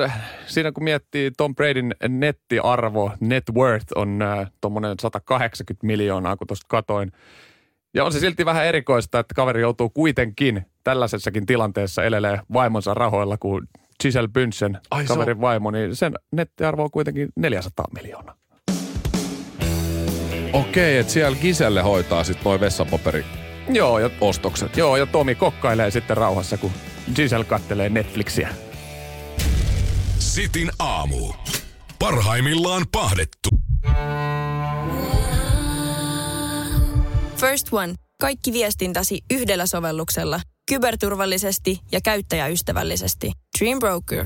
siinä 0.47 0.71
kun 0.71 0.83
miettii 0.83 1.31
Tom 1.38 1.56
Bradyn 1.56 1.95
nettiarvo, 2.09 3.12
net 3.19 3.44
worth 3.56 3.86
on 3.96 4.22
äh, 4.22 4.51
tuommoinen 4.62 4.96
180 5.01 5.88
miljoonaa, 5.88 6.38
kun 6.38 6.48
tuosta 6.48 6.65
katoin. 6.69 7.12
Ja 7.93 8.05
on 8.05 8.12
se 8.12 8.19
silti 8.19 8.46
vähän 8.46 8.65
erikoista, 8.65 9.19
että 9.19 9.34
kaveri 9.36 9.62
joutuu 9.62 9.89
kuitenkin 9.89 10.65
tällaisessakin 10.84 11.46
tilanteessa 11.46 12.03
elelee 12.03 12.39
vaimonsa 12.53 12.93
rahoilla, 12.93 13.38
kun 13.38 13.67
Giselle 14.03 14.29
Bündchen, 14.39 14.77
Ai, 14.91 15.01
se 15.08 15.08
kaverin 15.13 15.41
vaimo, 15.41 15.72
niin 15.72 15.96
sen 15.96 16.13
nettiarvo 16.31 16.84
on 16.84 16.91
kuitenkin 16.91 17.29
400 17.36 17.86
miljoonaa. 17.93 18.36
Okei, 20.53 20.98
että 20.98 21.13
siellä 21.13 21.38
Giselle 21.41 21.81
hoitaa 21.81 22.24
sitten 22.24 22.43
noin 22.46 22.60
vessapaperi 22.62 23.25
Joo, 23.69 24.00
ja, 24.00 24.10
ostokset. 24.22 24.77
joo, 24.77 24.98
ja 24.98 25.05
Tomi 25.05 25.36
kokkailee 25.36 25.91
sitten 25.91 26.17
rauhassa, 26.17 26.58
kun 26.58 26.72
Giselle 27.16 27.46
kattelee 27.46 27.89
Netflixiä. 27.89 28.50
Sitin 30.20 30.72
aamu. 30.80 31.34
Parhaimmillaan 32.00 32.86
pahdettu. 32.92 33.50
First 37.38 37.68
One. 37.74 37.94
Kaikki 38.22 38.54
viestintäsi 38.54 39.22
yhdellä 39.32 39.66
sovelluksella. 39.66 40.42
Kyberturvallisesti 40.70 41.80
ja 41.92 42.01
käyttäjäystävällisesti. 42.01 43.32
Dream 43.60 43.80
Broker. 43.80 44.25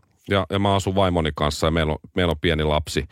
ja, 0.29 0.45
ja 0.49 0.59
mä 0.59 0.75
asun 0.75 0.95
vaimoni 0.95 1.29
kanssa 1.35 1.67
ja 1.67 1.71
meillä 1.71 1.91
on, 1.91 1.99
meillä 2.15 2.31
on 2.31 2.39
pieni 2.41 2.63
lapsi. 2.63 3.05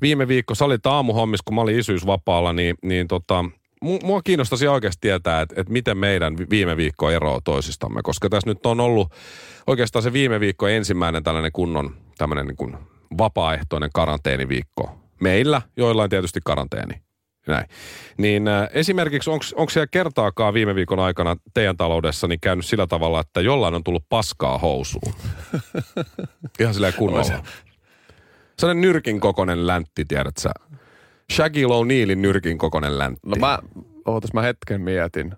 Viime 0.00 0.28
viikko, 0.28 0.54
sä 0.54 0.64
olit 0.64 0.86
aamuhommis, 0.86 1.42
kun 1.42 1.54
mä 1.54 1.60
olin 1.60 1.78
isyysvapaalla, 1.78 2.52
niin, 2.52 2.76
niin 2.82 3.08
tota, 3.08 3.44
mu- 3.84 4.04
mua 4.06 4.22
kiinnostaisi 4.22 4.68
oikeasti 4.68 5.00
tietää, 5.00 5.40
että, 5.40 5.60
että 5.60 5.72
miten 5.72 5.98
meidän 5.98 6.38
vi- 6.38 6.46
viime 6.50 6.76
viikko 6.76 7.10
eroaa 7.10 7.40
toisistamme, 7.44 8.00
koska 8.02 8.28
tässä 8.28 8.50
nyt 8.50 8.66
on 8.66 8.80
ollut 8.80 9.12
oikeastaan 9.66 10.02
se 10.02 10.12
viime 10.12 10.40
viikko 10.40 10.68
ensimmäinen 10.68 11.22
tällainen 11.22 11.52
kunnon 11.52 11.96
tämmöinen 12.18 12.46
niin 12.46 12.56
kuin 12.56 12.76
vapaaehtoinen 13.18 13.90
karanteeniviikko. 13.94 14.98
Meillä, 15.20 15.62
joillain 15.76 16.10
tietysti 16.10 16.40
karanteeni. 16.44 16.94
Näin. 17.46 17.66
Niin 18.16 18.48
äh, 18.48 18.68
esimerkiksi 18.72 19.30
onko 19.30 19.70
siellä 19.70 19.86
kertaakaan 19.90 20.54
viime 20.54 20.74
viikon 20.74 20.98
aikana 20.98 21.36
teidän 21.54 21.76
taloudessa 21.76 22.26
niin 22.26 22.40
käynyt 22.40 22.66
sillä 22.66 22.86
tavalla, 22.86 23.20
että 23.20 23.40
jollain 23.40 23.74
on 23.74 23.84
tullut 23.84 24.04
paskaa 24.08 24.58
housuun? 24.58 25.14
Ihan 26.60 26.74
silleen 26.74 26.94
kunnolla. 26.94 27.44
Sellainen 28.58 28.80
nyrkin 28.80 29.20
kokoinen 29.20 29.66
läntti, 29.66 30.04
tiedät 30.04 30.36
sä. 30.36 30.50
Shaggy 31.32 31.64
O'Neillin 31.64 32.22
nyrkin 32.22 32.58
kokoinen 32.58 32.98
läntti. 32.98 33.20
No 33.26 33.36
mä, 33.36 33.58
ootas 34.04 34.32
mä 34.32 34.42
hetken 34.42 34.80
mietin. 34.80 35.34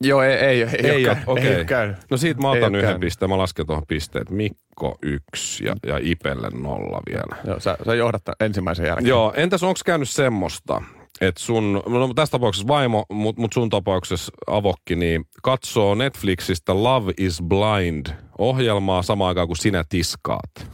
Joo, 0.00 0.22
ei, 0.22 0.32
ei, 0.32 0.62
ei, 0.62 0.68
Ei 0.82 0.90
ei, 0.90 1.08
ole, 1.08 1.18
okei. 1.26 1.46
ei 1.54 1.64
käynyt. 1.64 1.96
No 2.10 2.16
siitä 2.16 2.40
mä 2.40 2.52
Ei 2.52 2.58
otan 2.58 2.74
yhden 2.74 3.00
pisteen, 3.00 3.30
mä 3.30 3.38
lasken 3.38 3.66
tuohon 3.66 3.86
pisteet. 3.88 4.30
Mikko 4.30 4.98
yksi 5.02 5.64
ja, 5.64 5.74
ja 5.86 5.98
Ipelle 6.02 6.48
nolla 6.50 7.00
vielä. 7.06 7.36
Joo, 7.46 7.60
sä, 7.60 7.76
sä 7.86 7.94
johdat 7.94 8.22
ensimmäisen 8.40 8.86
jälkeen. 8.86 9.06
Joo, 9.08 9.32
entäs 9.36 9.62
onko 9.62 9.80
käynyt 9.84 10.08
semmoista, 10.08 10.82
että 11.20 11.40
sun, 11.40 11.82
no 11.86 12.14
tässä 12.14 12.32
tapauksessa 12.32 12.68
vaimo, 12.68 13.04
mutta 13.12 13.40
mut 13.40 13.52
sun 13.52 13.70
tapauksessa 13.70 14.32
avokki, 14.46 14.96
niin 14.96 15.24
katsoo 15.42 15.94
Netflixistä 15.94 16.74
Love 16.82 17.12
is 17.18 17.42
Blind 17.48 18.06
ohjelmaa 18.38 19.02
samaan 19.02 19.28
aikaan 19.28 19.46
kuin 19.46 19.56
sinä 19.56 19.84
tiskaat. 19.88 20.70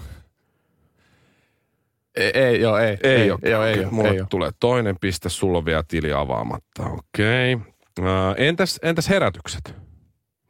Ei, 2.16 2.30
ei, 2.34 2.60
joo, 2.60 2.78
ei. 2.78 2.96
Ei, 3.02 3.10
ei, 3.16 3.30
ole. 3.30 3.40
joo, 3.50 3.64
ei, 3.64 3.72
Okei, 3.72 3.84
ole, 3.84 3.92
Mulle 3.92 4.10
ei 4.10 4.22
tulee 4.30 4.50
toinen 4.60 4.96
piste, 5.00 5.28
sulla 5.28 5.58
on 5.58 5.64
vielä 5.64 5.82
tili 5.88 6.12
avaamatta. 6.12 6.82
Okei. 6.86 7.58
Entäs, 8.36 8.78
entäs 8.82 9.08
herätykset? 9.08 9.74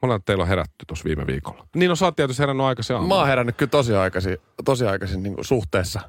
Monet 0.03 0.23
teillä 0.25 0.43
on 0.43 0.49
herätty 0.49 0.75
tuossa 0.87 1.05
viime 1.05 1.27
viikolla. 1.27 1.67
Niin 1.77 1.89
no 1.89 1.97
sä 1.97 2.05
oot 2.05 2.17
tietysti 2.17 2.41
herännyt 2.41 2.67
aikaisin 2.67 2.95
Mä 2.95 2.99
aamulla. 2.99 3.19
oon 3.19 3.27
herännyt 3.29 3.57
kyllä 3.57 3.71
tosi 3.71 3.95
aikaisin, 3.95 4.37
tosi 4.65 4.87
aikaisin 4.87 5.23
niin 5.23 5.37
suhteessa. 5.41 6.01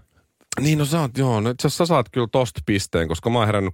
Niin 0.60 0.78
no 0.80 0.86
sä 0.86 1.00
oot, 1.02 1.18
joo. 1.18 1.40
No 1.42 1.50
itse 1.50 1.70
sä 1.70 1.86
saat 1.86 2.06
kyllä 2.12 2.28
tosta 2.32 2.62
pisteen, 2.66 3.08
koska 3.08 3.30
mä 3.30 3.38
oon 3.40 3.46
herännyt 3.48 3.74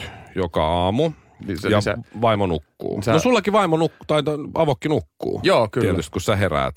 6.30 0.00 0.10
joka 0.34 0.66
aamu. 0.66 1.12
Niin 1.46 1.58
se- 1.60 1.68
ja 1.68 1.76
niin 1.76 1.82
se- 1.82 1.94
vaimo 2.20 2.46
nukkuu. 2.46 3.02
Sä- 3.02 3.12
No 3.12 3.18
sullakin 3.18 3.52
vaimo 3.52 3.76
nukkuu, 3.76 4.04
tai 4.06 4.22
avokki 4.54 4.88
nukkuu. 4.88 5.40
Joo, 5.42 5.68
kyllä. 5.72 5.84
Tietysti 5.84 6.10
kun 6.12 6.20
sä 6.20 6.36
heräät. 6.36 6.74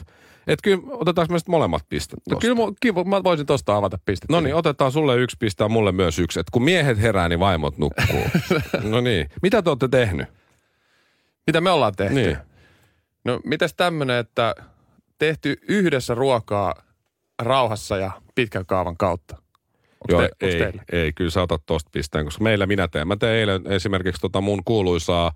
Et 0.48 0.60
kyllä, 0.64 0.84
otetaanko 0.92 1.34
me 1.34 1.40
sitten 1.40 1.52
molemmat 1.52 1.86
pistet 1.90 2.20
No 2.30 2.38
kyllä, 2.38 2.56
mu- 2.56 2.76
kyllä 2.82 3.04
mä 3.04 3.24
voisin 3.24 3.46
tosta 3.46 3.76
avata 3.76 3.98
pistettä. 4.06 4.34
No 4.34 4.42
niin, 4.42 4.56
otetaan 4.56 4.92
sulle 4.92 5.18
yksi 5.18 5.38
piste 5.40 5.64
ja 5.64 5.70
mulle 5.70 5.92
myös 5.92 6.20
yksi. 6.20 6.40
Et 6.40 6.50
kun 6.50 6.64
miehet 6.64 7.02
herää, 7.02 7.30
niin 7.30 7.40
vaimot 7.40 7.78
nukkuu. 7.78 8.24
no 8.92 9.02
niin. 9.02 9.30
Mitä 9.42 9.62
te 9.62 9.70
olette 9.70 9.88
tehnyt? 9.88 10.28
Mitä 11.48 11.62
me 11.62 11.70
ollaan 11.70 11.94
tehty? 11.96 12.14
Niin. 12.14 12.38
No 13.26 13.40
mitäs 13.46 13.74
tämmönen, 13.74 14.18
että 14.18 14.56
tehty 15.18 15.58
yhdessä 15.68 16.16
ruokaa 16.16 16.74
rauhassa 17.40 17.98
ja 17.98 18.12
pitkän 18.36 18.66
kaavan 18.66 18.98
kautta? 18.98 19.36
Onks 19.36 20.12
Joo, 20.12 20.22
te, 20.22 20.48
ei, 20.48 21.02
ei, 21.02 21.14
kyllä 21.14 21.32
sä 21.32 21.42
otat 21.42 21.62
tosta 21.66 21.90
pisteen, 21.94 22.26
koska 22.26 22.44
meillä 22.44 22.66
minä 22.66 22.88
teen. 22.88 23.08
Mä 23.08 23.16
tein 23.16 23.40
eilen 23.40 23.68
esimerkiksi 23.68 24.22
tota 24.22 24.42
mun 24.42 24.62
kuuluisaa 24.66 25.32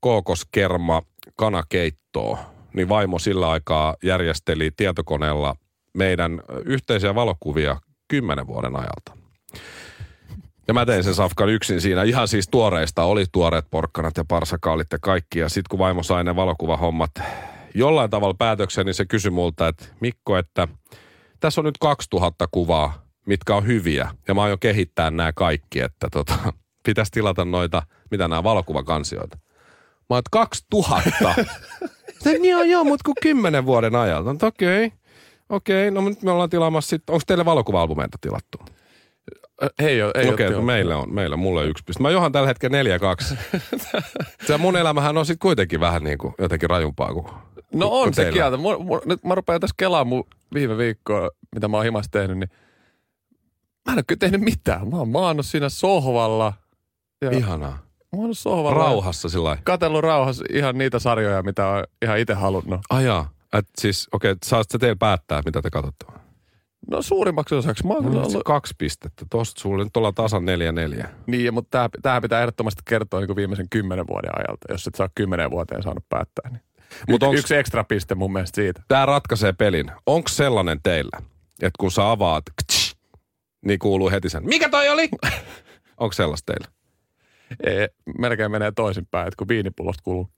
kookoskerma 0.00 1.02
kanakeittoa, 1.36 2.51
niin 2.72 2.88
vaimo 2.88 3.18
sillä 3.18 3.50
aikaa 3.50 3.96
järjesteli 4.02 4.70
tietokoneella 4.76 5.56
meidän 5.94 6.42
yhteisiä 6.64 7.14
valokuvia 7.14 7.76
kymmenen 8.08 8.46
vuoden 8.46 8.76
ajalta. 8.76 9.22
Ja 10.68 10.74
mä 10.74 10.86
tein 10.86 11.04
sen 11.04 11.14
safkan 11.14 11.48
yksin 11.48 11.80
siinä. 11.80 12.02
Ihan 12.02 12.28
siis 12.28 12.48
tuoreista 12.48 13.04
oli 13.04 13.24
tuoreet 13.32 13.66
porkkanat 13.70 14.16
ja 14.16 14.24
parsakaalit 14.28 14.92
ja 14.92 14.98
kaikki. 15.00 15.38
Ja 15.38 15.48
sitten 15.48 15.68
kun 15.70 15.78
vaimo 15.78 16.02
sai 16.02 16.24
ne 16.24 16.36
valokuvahommat 16.36 17.10
jollain 17.74 18.10
tavalla 18.10 18.34
päätöksen, 18.34 18.86
niin 18.86 18.94
se 18.94 19.04
kysyi 19.04 19.30
multa, 19.30 19.68
että 19.68 19.84
Mikko, 20.00 20.36
että 20.36 20.68
tässä 21.40 21.60
on 21.60 21.64
nyt 21.64 21.78
2000 21.80 22.48
kuvaa, 22.50 23.06
mitkä 23.26 23.54
on 23.54 23.66
hyviä. 23.66 24.10
Ja 24.28 24.34
mä 24.34 24.42
aion 24.42 24.58
kehittää 24.58 25.10
nämä 25.10 25.32
kaikki, 25.32 25.80
että 25.80 26.08
tota, 26.12 26.52
pitäisi 26.84 27.12
tilata 27.12 27.44
noita, 27.44 27.82
mitä 28.10 28.28
nämä 28.28 28.42
valokuvakansioita. 28.42 29.38
Mä 30.10 30.16
oon, 30.16 30.18
että 30.18 30.30
2000? 30.30 31.34
Sitten, 32.22 32.44
joo, 32.44 32.62
joo, 32.62 32.84
mutta 32.84 33.02
kun 33.04 33.14
kymmenen 33.22 33.66
vuoden 33.66 33.94
ajalta. 33.94 34.32
No, 34.32 34.38
Okei, 34.42 34.86
okay. 34.86 34.98
okei, 35.48 35.88
okay, 35.88 36.02
no 36.02 36.08
nyt 36.08 36.22
me 36.22 36.30
ollaan 36.30 36.50
tilaamassa 36.50 36.90
sitten, 36.90 37.12
onko 37.12 37.22
teille 37.26 37.44
valokuva-albumeita 37.44 38.18
tilattu? 38.20 38.58
Ei 39.78 40.02
ole, 40.02 40.12
ei 40.14 40.28
Okei, 40.28 40.48
okay, 40.48 40.60
meillä 40.62 40.96
on, 40.96 41.14
meillä 41.14 41.36
mulle 41.36 41.66
yksi 41.66 41.84
piste. 41.84 42.02
Mä 42.02 42.10
johan 42.10 42.32
tällä 42.32 42.48
hetkellä 42.48 42.82
4-2. 42.82 43.36
Se 44.46 44.58
mun 44.58 44.76
elämähän 44.76 45.18
on 45.18 45.26
sitten 45.26 45.46
kuitenkin 45.46 45.80
vähän 45.80 46.04
niin 46.04 46.18
kuin 46.18 46.34
jotenkin 46.38 46.70
rajumpaa 46.70 47.12
kuin 47.12 47.26
No 47.74 47.88
kuin 47.88 48.02
on 48.02 48.14
se 48.14 48.22
teillä. 48.22 48.36
kieltä. 48.36 48.58
Nyt 49.06 49.24
mä 49.24 49.34
rupean 49.34 49.60
tässä 49.60 49.74
kelaamaan 49.76 50.06
mun 50.06 50.24
viime 50.54 50.78
viikkoa, 50.78 51.30
mitä 51.54 51.68
mä 51.68 51.76
oon 51.76 51.84
himassa 51.84 52.10
tehnyt, 52.10 52.38
niin 52.38 52.50
mä 53.86 53.92
en 53.92 53.98
ole 53.98 54.04
kyllä 54.06 54.18
tehnyt 54.18 54.40
mitään. 54.40 54.88
Mä 54.88 54.96
oon 54.96 55.08
maannut 55.08 55.46
siinä 55.46 55.68
sohvalla. 55.68 56.52
Ja 57.20 57.30
Ihanaa. 57.30 57.78
Mä 58.16 58.22
oon 58.22 58.34
sohvalla. 58.34 58.78
Rauhassa 58.78 59.28
sillä 59.28 59.44
lailla. 59.44 59.62
Katellut 59.64 60.00
rauhassa 60.04 60.44
ihan 60.52 60.78
niitä 60.78 60.98
sarjoja, 60.98 61.42
mitä 61.42 61.66
on 61.68 61.84
ihan 62.02 62.18
itse 62.18 62.34
halunnut. 62.34 62.80
Ajaa. 62.90 63.30
Et 63.52 63.68
siis, 63.78 64.08
okei, 64.12 64.30
okay, 64.30 64.38
saat 64.44 64.66
sä 64.72 64.78
teillä 64.78 64.96
päättää, 64.98 65.42
mitä 65.44 65.62
te 65.62 65.70
katsotte. 65.70 66.06
No 66.90 67.02
suurimmaksi 67.02 67.54
osaksi 67.54 67.86
mä 67.86 67.94
oon 67.94 68.04
No, 68.14 68.20
ollut... 68.22 68.42
kaksi 68.44 68.74
pistettä. 68.78 69.24
Tosta 69.30 69.60
sulle 69.60 69.84
nyt 69.84 69.96
ollaan 69.96 70.14
tasan 70.14 70.44
neljä 70.44 70.72
neljä. 70.72 71.08
Niin, 71.26 71.54
mutta 71.54 71.70
tää, 71.78 71.88
tämähän 72.02 72.22
pitää 72.22 72.40
ehdottomasti 72.40 72.82
kertoa 72.84 73.20
niin 73.20 73.26
kuin 73.28 73.36
viimeisen 73.36 73.66
kymmenen 73.70 74.06
vuoden 74.06 74.30
ajalta, 74.38 74.66
jos 74.72 74.86
et 74.86 74.94
saa 74.94 75.08
kymmenen 75.14 75.50
vuoteen 75.50 75.82
saanut 75.82 76.04
päättää. 76.08 76.50
Niin. 76.50 76.62
Mut 77.08 77.08
Mut 77.08 77.22
onks- 77.22 77.38
Yksi 77.38 77.56
ekstra 77.56 77.84
piste 77.84 78.14
mun 78.14 78.32
mielestä 78.32 78.54
siitä. 78.56 78.82
Tämä 78.88 79.06
ratkaisee 79.06 79.52
pelin. 79.52 79.90
Onko 80.06 80.28
sellainen 80.28 80.80
teillä, 80.82 81.18
että 81.62 81.76
kun 81.80 81.90
sä 81.90 82.10
avaat, 82.10 82.44
ktsch, 82.62 82.96
niin 83.66 83.78
kuuluu 83.78 84.10
heti 84.10 84.28
sen, 84.28 84.44
mikä 84.48 84.68
toi 84.68 84.88
oli? 84.88 85.08
Onko 86.00 86.12
sellaista 86.12 86.52
teillä? 86.52 86.72
Ei, 87.66 87.88
melkein 88.18 88.50
menee 88.50 88.72
toisinpäin, 88.76 89.28
että 89.28 89.36
kun 89.38 89.48
viinipullosta 89.48 90.02
kuuluu. 90.02 90.28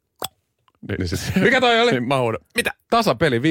Niin, 0.88 0.96
Niin 0.98 1.08
siis, 1.08 1.34
mikä 1.44 1.60
toi 1.60 1.80
oli? 1.80 1.90
niin 1.90 2.08
mä 2.08 2.18
huudan, 2.18 2.40
mitä? 2.56 2.70
Tasapeli 2.90 3.38
5-5. 3.38 3.42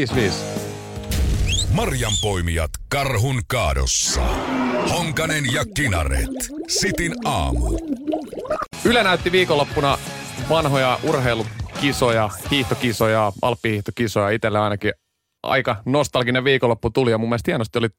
Marjanpoimijat 1.71 2.71
karhun 2.89 3.41
kaadossa. 3.47 4.21
Honkanen 4.89 5.43
ja 5.53 5.63
Kinaret. 5.75 6.29
Sitin 6.67 7.13
aamu. 7.25 7.77
Yle 8.85 9.03
näytti 9.03 9.31
viikonloppuna 9.31 9.97
vanhoja 10.49 10.99
urheilukisoja, 11.03 12.29
hiihtokisoja, 12.51 13.31
alppihiihtokisoja. 13.41 14.29
Itselle 14.29 14.59
ainakin 14.59 14.93
aika 15.43 15.81
nostalginen 15.85 16.43
viikonloppu 16.43 16.89
tuli 16.89 17.11
ja 17.11 17.17
mun 17.17 17.29
mielestä 17.29 17.51
hienosti 17.51 17.77
oli, 17.79 17.89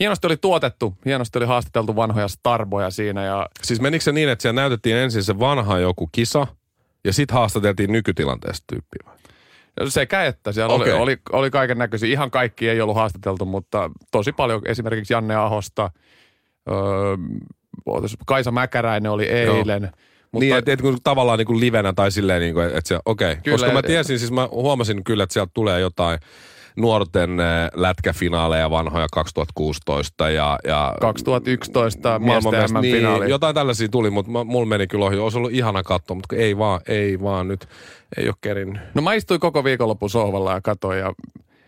hienosti 0.00 0.26
oli 0.26 0.36
tuotettu, 0.36 0.94
hienosti 1.04 1.38
oli 1.38 1.46
haastateltu 1.46 1.96
vanhoja 1.96 2.28
starboja 2.28 2.90
siinä 2.90 3.24
ja 3.24 3.48
Siis 3.62 3.80
menikö 3.80 4.04
se 4.04 4.12
niin, 4.12 4.28
että 4.28 4.42
siellä 4.42 4.60
näytettiin 4.60 4.96
ensin 4.96 5.22
se 5.24 5.38
vanha 5.38 5.78
joku 5.78 6.08
kisa, 6.12 6.46
ja 7.04 7.12
sitten 7.12 7.34
haastateltiin 7.34 7.92
nykytilanteesta 7.92 8.64
tyyppiä 8.66 9.02
vai? 9.06 9.16
sekä 9.88 10.24
että 10.24 10.52
siellä 10.52 10.74
Okei. 10.74 10.92
oli, 10.92 11.02
oli, 11.02 11.16
oli 11.32 11.50
kaiken 11.50 11.78
näköisiä. 11.78 12.08
Ihan 12.08 12.30
kaikki 12.30 12.68
ei 12.68 12.80
ollut 12.80 12.96
haastateltu, 12.96 13.44
mutta 13.44 13.90
tosi 14.10 14.32
paljon 14.32 14.62
esimerkiksi 14.64 15.12
Janne 15.12 15.34
Ahosta, 15.34 15.90
öö, 16.70 17.16
Kaisa 18.26 18.50
Mäkäräinen 18.50 19.12
oli 19.12 19.24
eilen. 19.24 19.82
Mutta, 20.32 20.44
niin, 20.44 20.56
että 20.56 20.72
et, 20.72 20.80
kun 20.80 20.98
tavallaan 21.04 21.38
niin 21.38 21.46
kuin 21.46 21.60
livenä 21.60 21.92
tai 21.92 22.10
silleen, 22.10 22.40
niin 22.40 22.54
kuin, 22.54 22.66
että 22.66 22.80
se, 22.84 22.98
okei. 23.04 23.32
Okay. 23.32 23.42
Kyllä, 23.42 23.58
Koska 23.58 23.72
mä 23.72 23.78
et- 23.78 23.86
tiesin, 23.86 24.18
siis 24.18 24.32
mä 24.32 24.48
huomasin 24.50 25.04
kyllä, 25.04 25.24
että 25.24 25.32
sieltä 25.32 25.50
tulee 25.54 25.80
jotain 25.80 26.18
nuorten 26.76 27.40
äh, 27.40 27.70
lätkäfinaaleja 27.74 28.70
vanhoja 28.70 29.06
2016 29.12 30.30
ja, 30.30 30.58
ja 30.64 30.94
2011 31.00 32.18
miesten 32.18 32.52
maailmanmest- 32.52 32.72
MM-finaali. 32.72 33.24
Niin, 33.24 33.30
jotain 33.30 33.54
tällaisia 33.54 33.88
tuli, 33.88 34.10
mutta 34.10 34.44
mulla 34.44 34.66
meni 34.66 34.86
kyllä 34.86 35.04
ohi. 35.04 35.18
Olisi 35.18 35.38
ollut 35.38 35.52
ihana 35.52 35.82
katsoa, 35.82 36.14
mutta 36.14 36.36
ei 36.36 36.58
vaan, 36.58 36.80
ei 36.88 37.20
vaan 37.20 37.48
nyt. 37.48 37.68
Ei 38.16 38.26
ole 38.26 38.34
kerinnyt. 38.40 38.82
No 38.94 39.02
mä 39.02 39.14
istuin 39.14 39.40
koko 39.40 39.64
viikonlopun 39.64 40.10
sohvalla 40.10 40.52
ja 40.52 40.60
katsoin 40.60 40.98
ja 40.98 41.12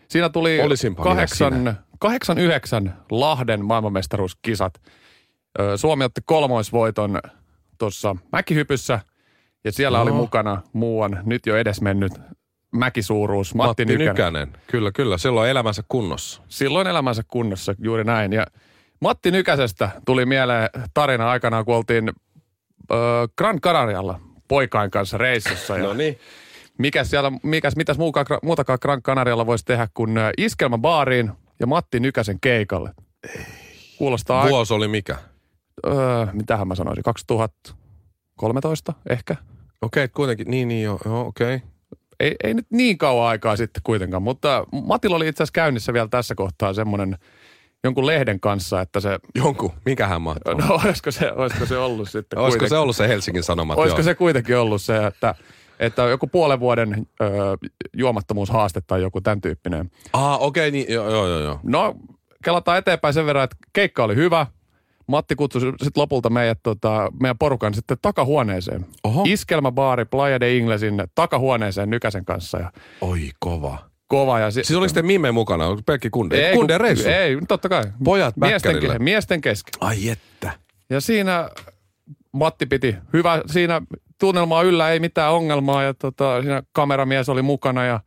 siinä 0.07 0.29
tuli 0.29 0.61
Olisinpa 0.61 1.03
kahdeksan, 1.03 1.77
kahdeksan 1.99 2.37
yhdeksän 2.37 2.97
Lahden 3.11 3.65
maailmanmestaruuskisat. 3.65 4.81
Suomi 5.75 6.03
otti 6.03 6.21
kolmoisvoiton 6.25 7.19
tuossa 7.77 8.15
mäkihypyssä 8.31 8.99
ja 9.63 9.71
siellä 9.71 9.97
Joo. 9.97 10.03
oli 10.03 10.11
mukana 10.11 10.61
muuan 10.73 11.19
nyt 11.25 11.45
jo 11.45 11.57
edesmennyt 11.57 12.13
mäkisuuruus 12.73 13.55
Matti, 13.55 13.67
Matti 13.69 13.85
Nykänen. 13.85 14.07
Nykänen. 14.33 14.53
Kyllä, 14.67 14.91
kyllä. 14.91 15.17
Silloin 15.17 15.49
elämänsä 15.49 15.83
kunnossa. 15.87 16.41
Silloin 16.47 16.87
elämänsä 16.87 17.23
kunnossa, 17.27 17.75
juuri 17.79 18.03
näin. 18.03 18.33
Ja 18.33 18.45
Matti 18.99 19.31
Nykäsestä 19.31 19.89
tuli 20.05 20.25
mieleen 20.25 20.69
tarina 20.93 21.29
aikanaan, 21.31 21.65
kun 21.65 21.75
oltiin 21.75 22.11
ö, 22.91 22.95
Gran 23.37 23.61
Canarialla 23.61 24.19
poikain 24.47 24.91
kanssa 24.91 25.17
reissussa. 25.17 25.77
Ja 25.77 25.83
No 25.83 25.93
niin. 25.93 26.19
mikäs 26.77 27.09
siellä, 27.09 27.31
mikäs, 27.43 27.75
mitäs 27.75 27.97
muukaan, 27.97 28.25
muutakaan 28.43 28.79
Gran 28.81 29.01
Canarialla 29.01 29.45
voisi 29.45 29.65
tehdä 29.65 29.87
kuin 29.93 30.17
äh, 30.17 30.31
iskelmäbaariin 30.37 31.31
ja 31.59 31.67
Matti 31.67 31.99
Nykäsen 31.99 32.37
keikalle. 32.41 32.91
Kuulostaa 33.97 34.49
Vuosi 34.49 34.73
oli 34.73 34.87
mikä? 34.87 35.15
öö, 35.87 36.25
mitähän 36.33 36.67
mä 36.67 36.75
sanoisin, 36.75 37.03
2013 37.03 38.93
ehkä. 39.09 39.35
Okei, 39.81 40.07
kuitenkin. 40.07 40.47
Niin, 40.51 40.67
niin, 40.67 40.83
joo, 40.83 40.99
joo 41.05 41.27
okei. 41.27 41.61
Ei, 42.23 42.35
ei 42.43 42.53
nyt 42.53 42.65
niin 42.69 42.97
kauan 42.97 43.27
aikaa 43.27 43.55
sitten 43.55 43.83
kuitenkaan, 43.83 44.23
mutta 44.23 44.65
Matilla 44.71 45.15
oli 45.15 45.27
itse 45.27 45.43
asiassa 45.43 45.53
käynnissä 45.53 45.93
vielä 45.93 46.07
tässä 46.07 46.35
kohtaa 46.35 46.73
semmoinen 46.73 47.17
jonkun 47.83 48.05
lehden 48.05 48.39
kanssa, 48.39 48.81
että 48.81 48.99
se, 48.99 49.19
Jonkun. 49.35 49.71
Mikähän 49.85 50.21
mahtuu? 50.21 50.53
no 50.53 50.79
olisiko 50.85 51.11
se, 51.11 51.31
olisiko 51.31 51.65
se 51.65 51.77
ollut 51.77 52.09
sitten 52.09 52.39
Olisiko 52.39 52.59
kuitenkin, 52.59 52.69
se 52.69 52.77
ollut 52.77 52.95
se 52.95 53.07
Helsingin 53.07 53.43
Sanomat? 53.43 53.77
olisiko 53.77 53.99
joo. 53.99 54.03
se 54.03 54.15
kuitenkin 54.15 54.57
ollut 54.57 54.81
se, 54.81 55.05
että, 55.05 55.35
että 55.79 56.01
joku 56.01 56.27
puolen 56.27 56.59
vuoden 56.59 57.07
ö, 57.21 57.25
juomattomuushaaste 57.93 58.81
tai 58.87 59.01
joku 59.01 59.21
tämän 59.21 59.41
tyyppinen. 59.41 59.91
Ah, 60.13 60.41
okei, 60.41 60.71
niin, 60.71 60.85
joo, 60.89 61.09
joo, 61.09 61.27
joo, 61.27 61.39
joo. 61.39 61.59
No, 61.63 61.95
kelataan 62.43 62.77
eteenpäin 62.77 63.13
sen 63.13 63.25
verran, 63.25 63.43
että 63.43 63.55
keikka 63.73 64.03
oli 64.03 64.15
hyvä. 64.15 64.47
Matti 65.07 65.35
kutsui 65.35 65.61
sitten 65.61 65.91
lopulta 65.95 66.29
meidät, 66.29 66.59
tota, 66.63 67.11
meidän 67.21 67.37
porukan 67.37 67.73
sitten 67.73 67.97
takahuoneeseen. 68.01 68.85
Oho. 69.03 69.23
Iskelmäbaari 69.27 70.05
Playa 70.05 70.39
de 70.39 70.55
Inglesin 70.57 71.03
takahuoneeseen 71.15 71.89
Nykäsen 71.89 72.25
kanssa 72.25 72.57
ja 72.59 72.71
Oi, 73.01 73.29
kova. 73.39 73.77
kova. 74.07 74.39
Ja 74.39 74.51
si- 74.51 74.63
Siis 74.63 74.77
oliko 74.79 74.93
te 74.93 75.01
Mime 75.01 75.31
mukana? 75.31 75.67
Oliko 75.67 75.81
pelkki 75.85 76.09
kunde? 76.09 76.47
ei, 76.49 76.55
kunde 76.55 76.73
kun- 76.73 76.81
reissu? 76.81 77.09
Ei, 77.09 77.37
totta 77.47 77.69
kai. 77.69 77.83
Pojat 78.03 78.37
miesten, 78.37 78.75
ke- 78.75 78.99
miesten 78.99 79.41
kesken. 79.41 79.73
Ai 79.81 80.09
että. 80.09 80.51
Ja 80.89 81.01
siinä 81.01 81.49
Matti 82.31 82.65
piti 82.65 82.95
hyvä, 83.13 83.41
siinä 83.45 83.81
tunnelmaa 84.19 84.61
yllä 84.61 84.89
ei 84.91 84.99
mitään 84.99 85.33
ongelmaa 85.33 85.83
ja 85.83 85.93
tota, 85.93 86.41
siinä 86.41 86.63
kameramies 86.71 87.29
oli 87.29 87.41
mukana 87.41 87.85
ja 87.85 87.99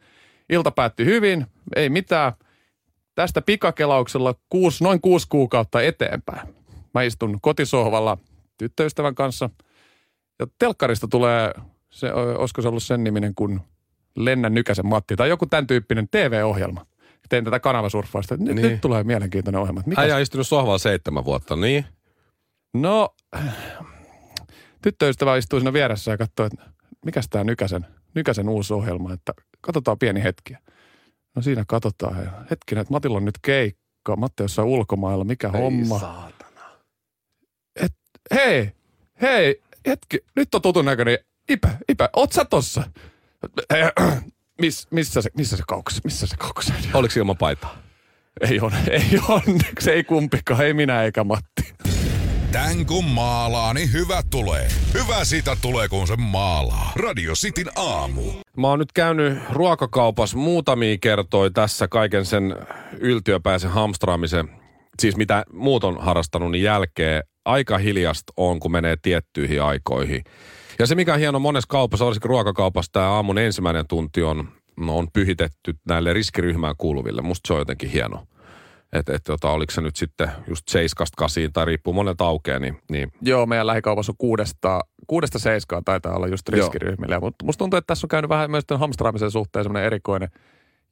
ilta 0.51 0.71
päättyi 0.71 1.07
hyvin, 1.07 1.47
ei 1.77 1.89
mitään. 1.89 2.33
Tästä 3.15 3.43
pikakelauksella 3.43 4.35
kuusi, 4.49 4.85
noin 4.85 5.01
kuusi 5.01 5.27
kuukautta 5.29 5.83
eteenpäin. 5.83 6.49
Mä 6.97 7.03
istun 7.03 7.39
kotisohvalla 7.43 8.19
tyttöystävän 8.59 9.15
kanssa 9.15 9.51
ja 10.39 10.47
telkkarista 10.59 11.09
tulee, 11.09 11.53
se, 11.91 12.13
olisiko 12.13 12.63
se 12.63 12.69
ollut 12.69 12.83
sen 12.83 13.05
niminen 13.05 13.35
kuin 13.35 13.61
Lennä 14.17 14.49
Nykäsen 14.51 14.87
Matti 14.87 15.17
tai 15.17 15.29
joku 15.29 15.47
tämän 15.47 15.67
tyyppinen 15.67 16.09
TV-ohjelma. 16.11 16.87
Tein 17.29 17.45
tätä 17.45 17.61
kanavasurffausta. 17.61 18.37
Nyt, 18.37 18.55
Niin. 18.57 18.69
nyt 18.69 18.81
tulee 18.81 19.05
mielenkiintoinen 19.05 19.61
ohjelma. 19.61 19.83
Mikä 19.87 20.01
Äijä 20.01 20.17
on 20.17 20.23
istunut 20.23 20.47
sohvalla 20.47 20.79
seitsemän 20.79 21.25
vuotta, 21.25 21.57
niin? 21.57 21.85
No, 22.75 23.09
tyttöystävä 24.83 25.37
istuu 25.37 25.61
siinä 25.61 25.73
vieressä 25.73 26.11
ja 26.11 26.17
katsoi, 26.19 26.47
että 26.47 26.71
mikäs 27.05 27.27
tämä 27.31 27.45
Nykäsen, 27.45 27.87
Nykäsen 28.15 28.49
uusi 28.49 28.75
ohjelma, 28.75 29.13
että 29.13 29.33
katsotaan 29.61 29.99
pieni 29.99 30.23
hetki. 30.23 30.55
No 31.37 31.43
siinä 31.43 31.65
katsotaan. 31.69 32.25
Ja 32.25 32.31
hetkinen, 32.51 32.83
että 32.83 32.93
Matilla 32.93 33.17
on 33.17 33.25
nyt 33.25 33.39
keikka. 33.43 34.17
Matti 34.17 34.43
on 34.43 34.45
jossain 34.45 34.69
ulkomailla, 34.69 35.25
mikä 35.25 35.49
homma. 35.49 35.99
saatana. 35.99 36.36
Hei, 38.35 38.73
hei, 39.23 39.61
hetki, 39.87 40.19
nyt 40.37 40.55
on 40.55 40.63
tutun 40.63 40.85
näköinen. 40.85 41.19
Ipä, 41.49 41.69
Ipä, 41.89 42.09
oot 42.17 42.33
sä 42.33 42.45
tossa? 42.45 42.83
Miss, 44.61 44.87
missä, 44.91 45.23
se, 45.23 45.31
missä 45.37 45.57
se 45.57 45.63
kaukas? 45.69 46.01
Missä 46.05 46.27
se 46.27 46.37
kaukas? 46.37 46.73
Oliko 46.95 47.13
se 47.13 47.21
ilman 47.21 47.37
paitaa? 47.37 47.77
Ei 48.41 48.61
on, 48.61 48.73
ei 48.91 49.21
onneksi, 49.29 49.91
ei 49.91 50.05
kumpikaan, 50.05 50.67
ei 50.67 50.75
minä 50.75 51.03
eikä 51.03 51.25
Matti. 51.25 51.75
Tän 52.53 52.87
kun 52.87 53.05
maalaa, 53.05 53.75
niin 53.75 53.93
hyvä 53.93 54.23
tulee. 54.31 54.69
Hyvä 54.95 55.25
siitä 55.25 55.57
tulee, 55.63 55.89
kun 55.89 56.07
se 56.07 56.17
maalaa. 56.17 56.93
Radio 56.97 57.33
Cityn 57.33 57.71
aamu. 57.77 58.23
Mä 58.57 58.69
oon 58.69 58.79
nyt 58.79 58.93
käynyt 58.93 59.39
ruokakaupassa 59.51 60.37
muutamia 60.37 60.97
kertoja 61.01 61.51
tässä 61.51 61.89
kaiken 61.89 62.25
sen 62.25 62.57
yltiöpäisen 62.99 63.71
hamstraamisen, 63.71 64.49
siis 64.99 65.17
mitä 65.17 65.45
muut 65.53 65.85
on 65.85 66.01
harrastanut, 66.01 66.51
niin 66.51 66.65
jälkeen 66.65 67.23
aika 67.47 67.79
hiljasta 67.79 68.33
on, 68.37 68.61
kun 68.61 68.73
menee 68.73 68.97
tiettyihin 69.03 69.63
aikoihin. 69.63 70.25
Ja 70.79 70.87
se, 70.87 70.95
mikä 70.95 71.13
on 71.15 71.21
hieno 71.21 71.39
monessa 71.39 71.69
kaupassa, 71.69 72.05
varsinkin 72.05 72.29
ruokakaupassa, 72.29 72.93
tämä 72.93 73.11
aamun 73.11 73.39
ensimmäinen 73.39 73.87
tunti 73.89 74.23
on, 74.23 74.49
no, 74.77 74.97
on 74.97 75.09
pyhitetty 75.13 75.75
näille 75.89 76.13
riskiryhmään 76.13 76.75
kuuluville. 76.79 77.23
Musta 77.23 77.49
se 77.49 77.53
on 77.53 77.59
jotenkin 77.59 77.91
hieno. 77.91 78.27
Että 78.93 79.15
et, 79.15 79.23
tota, 79.23 79.51
oliko 79.51 79.73
se 79.73 79.81
nyt 79.81 79.97
sitten 79.97 80.31
just 80.49 80.65
7-8 80.71 81.51
tai 81.53 81.65
riippuu 81.65 81.93
monelta 81.93 82.25
aukeaa, 82.25 82.59
niin, 82.59 82.79
niin 82.91 83.13
Joo, 83.23 83.47
meidän 83.47 83.67
lähikaupassa 83.67 84.13
on 84.13 84.17
kuudesta, 84.19 84.81
kuudesta 85.07 85.39
seiskaa 85.39 85.83
taitaa 85.85 86.17
olla 86.17 86.27
just 86.27 86.49
riskiryhmille. 86.49 87.21
Mutta 87.21 87.45
musta 87.45 87.59
tuntuu, 87.59 87.77
että 87.77 87.87
tässä 87.87 88.05
on 88.05 88.09
käynyt 88.09 88.29
vähän 88.29 88.51
myös 88.51 88.65
tämän 88.67 88.81
hamstraamisen 88.81 89.31
suhteen 89.31 89.65
semmoinen 89.65 89.87
erikoinen 89.87 90.29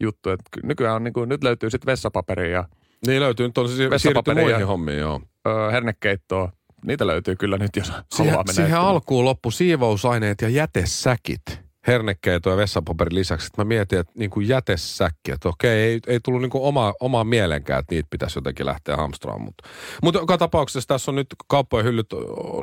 juttu, 0.00 0.30
että 0.30 0.44
ky- 0.50 0.60
nykyään 0.66 0.96
on 0.96 1.04
niin 1.04 1.14
kuin, 1.14 1.28
nyt 1.28 1.44
löytyy 1.44 1.70
sitten 1.70 1.86
vessapaperia 1.86 2.50
ja 2.50 2.64
niin 3.06 3.20
löytyy, 3.20 3.46
nyt 3.46 3.58
on 3.58 3.68
siis 3.68 4.02
siirrytty 4.02 4.34
muihin 4.34 4.66
hommiin, 4.66 4.98
joo. 4.98 5.20
Ö, 5.48 5.70
hernekeittoa. 5.70 6.52
Niitä 6.87 7.07
löytyy 7.07 7.37
kyllä 7.37 7.59
nyt, 7.59 7.76
jos 7.76 7.88
haluaa 7.90 8.04
Siihen, 8.12 8.33
mennä. 8.35 8.52
siihen 8.52 8.64
etsimään. 8.70 8.87
alkuun 8.88 9.24
loppu 9.24 9.50
siivousaineet 9.50 10.40
ja 10.42 10.48
jätesäkit. 10.48 11.42
Hernekeito 11.87 12.50
ja 12.50 12.57
vessapaperin 12.57 13.14
lisäksi. 13.14 13.44
Sitten 13.46 13.66
mä 13.66 13.68
mietin, 13.68 13.98
että 13.98 14.12
niin 14.16 14.30
kuin 14.30 14.48
jätesäkki, 14.48 15.30
että 15.33 15.48
okei, 15.48 15.70
ei, 15.83 16.00
ei 16.07 16.20
tullut 16.20 16.40
niin 16.42 16.50
kuin 16.50 16.64
oma, 16.64 16.94
omaa 17.00 17.24
mielenkään, 17.24 17.80
että 17.80 17.94
niitä 17.94 18.07
pitäisi 18.11 18.38
jotenkin 18.38 18.66
lähteä 18.66 18.96
hamstraamaan. 18.96 19.44
Mutta, 19.44 19.68
mutta 20.02 20.20
joka 20.20 20.38
tapauksessa 20.38 20.88
tässä 20.88 21.11
on 21.11 21.14
nyt 21.14 21.26
kauppojen 21.48 21.87
hyllyt 21.87 22.07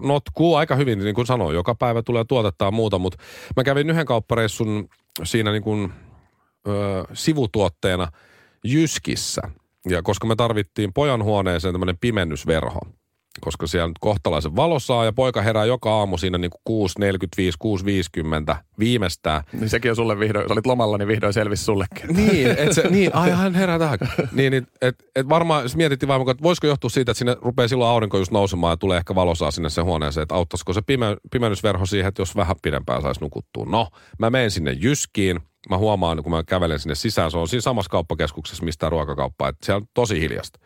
notkuu 0.01 0.55
aika 0.55 0.75
hyvin, 0.75 0.99
niin 0.99 1.15
kuin 1.15 1.27
sanoin, 1.27 1.55
joka 1.55 1.75
päivä 1.75 2.01
tulee 2.01 2.23
tuotetta 2.27 2.65
ja 2.65 2.71
muuta, 2.71 2.99
mutta 2.99 3.17
mä 3.55 3.63
kävin 3.63 3.89
yhden 3.89 4.05
kauppareissun 4.05 4.89
siinä 5.23 5.51
niin 5.51 5.63
kuin, 5.63 5.93
ö, 6.67 7.03
sivutuotteena 7.13 8.07
Jyskissä. 8.63 9.41
Ja 9.89 10.01
koska 10.01 10.27
me 10.27 10.35
tarvittiin 10.35 10.93
pojan 10.93 11.23
huoneeseen 11.23 11.73
tämmöinen 11.73 11.97
pimennysverho, 12.01 12.79
koska 13.41 13.67
siellä 13.67 13.87
nyt 13.87 13.99
kohtalaisen 13.99 14.55
valosaa 14.55 15.05
ja 15.05 15.13
poika 15.13 15.41
herää 15.41 15.65
joka 15.65 15.99
aamu 15.99 16.17
siinä 16.17 16.37
niin 16.37 16.51
kuin 16.63 16.89
6.45, 16.89 18.51
6.50 18.51 18.55
viimeistään. 18.79 19.43
Niin 19.53 19.69
sekin 19.69 19.91
on 19.91 19.95
sulle 19.95 20.19
vihdoin, 20.19 20.47
sä 20.47 20.53
olit 20.53 20.65
lomalla, 20.65 20.97
niin 20.97 21.07
vihdoin 21.07 21.33
selvisi 21.33 21.63
sullekin. 21.63 22.15
Niin, 22.21 22.47
et 22.47 22.73
se, 22.73 22.89
niin, 22.89 23.15
ai 23.15 23.31
hän 23.31 23.53
herää 23.53 23.79
tähän. 23.79 23.99
Niin, 24.31 24.51
niin 24.51 24.67
et, 24.81 24.95
et 25.15 25.29
varmaan 25.29 25.69
mietittiin 25.75 26.07
vaan, 26.07 26.29
että 26.29 26.43
voisiko 26.43 26.67
johtua 26.67 26.89
siitä, 26.89 27.11
että 27.11 27.19
sinne 27.19 27.35
rupeaa 27.41 27.67
silloin 27.67 27.91
aurinko 27.91 28.17
just 28.17 28.31
nousemaan 28.31 28.71
ja 28.71 28.77
tulee 28.77 28.97
ehkä 28.97 29.15
valosaa 29.15 29.51
sinne 29.51 29.69
se 29.69 29.81
huoneeseen, 29.81 30.21
että 30.21 30.35
auttaisiko 30.35 30.73
se 30.73 30.81
pime, 30.81 31.17
pimennysverho 31.31 31.85
siihen, 31.85 32.07
että 32.07 32.21
jos 32.21 32.35
vähän 32.35 32.55
pidempään 32.61 33.01
saisi 33.01 33.21
nukuttua. 33.21 33.65
No, 33.65 33.87
mä 34.19 34.29
menen 34.29 34.51
sinne 34.51 34.71
Jyskiin, 34.71 35.39
mä 35.69 35.77
huomaan, 35.77 36.23
kun 36.23 36.31
mä 36.31 36.43
kävelen 36.43 36.79
sinne 36.79 36.95
sisään, 36.95 37.31
se 37.31 37.37
on 37.37 37.47
siinä 37.47 37.61
samassa 37.61 37.89
kauppakeskuksessa, 37.89 38.65
mistä 38.65 38.89
ruokakauppa, 38.89 39.49
että 39.49 39.65
siellä 39.65 39.77
on 39.77 39.87
tosi 39.93 40.19
hiljasta. 40.19 40.59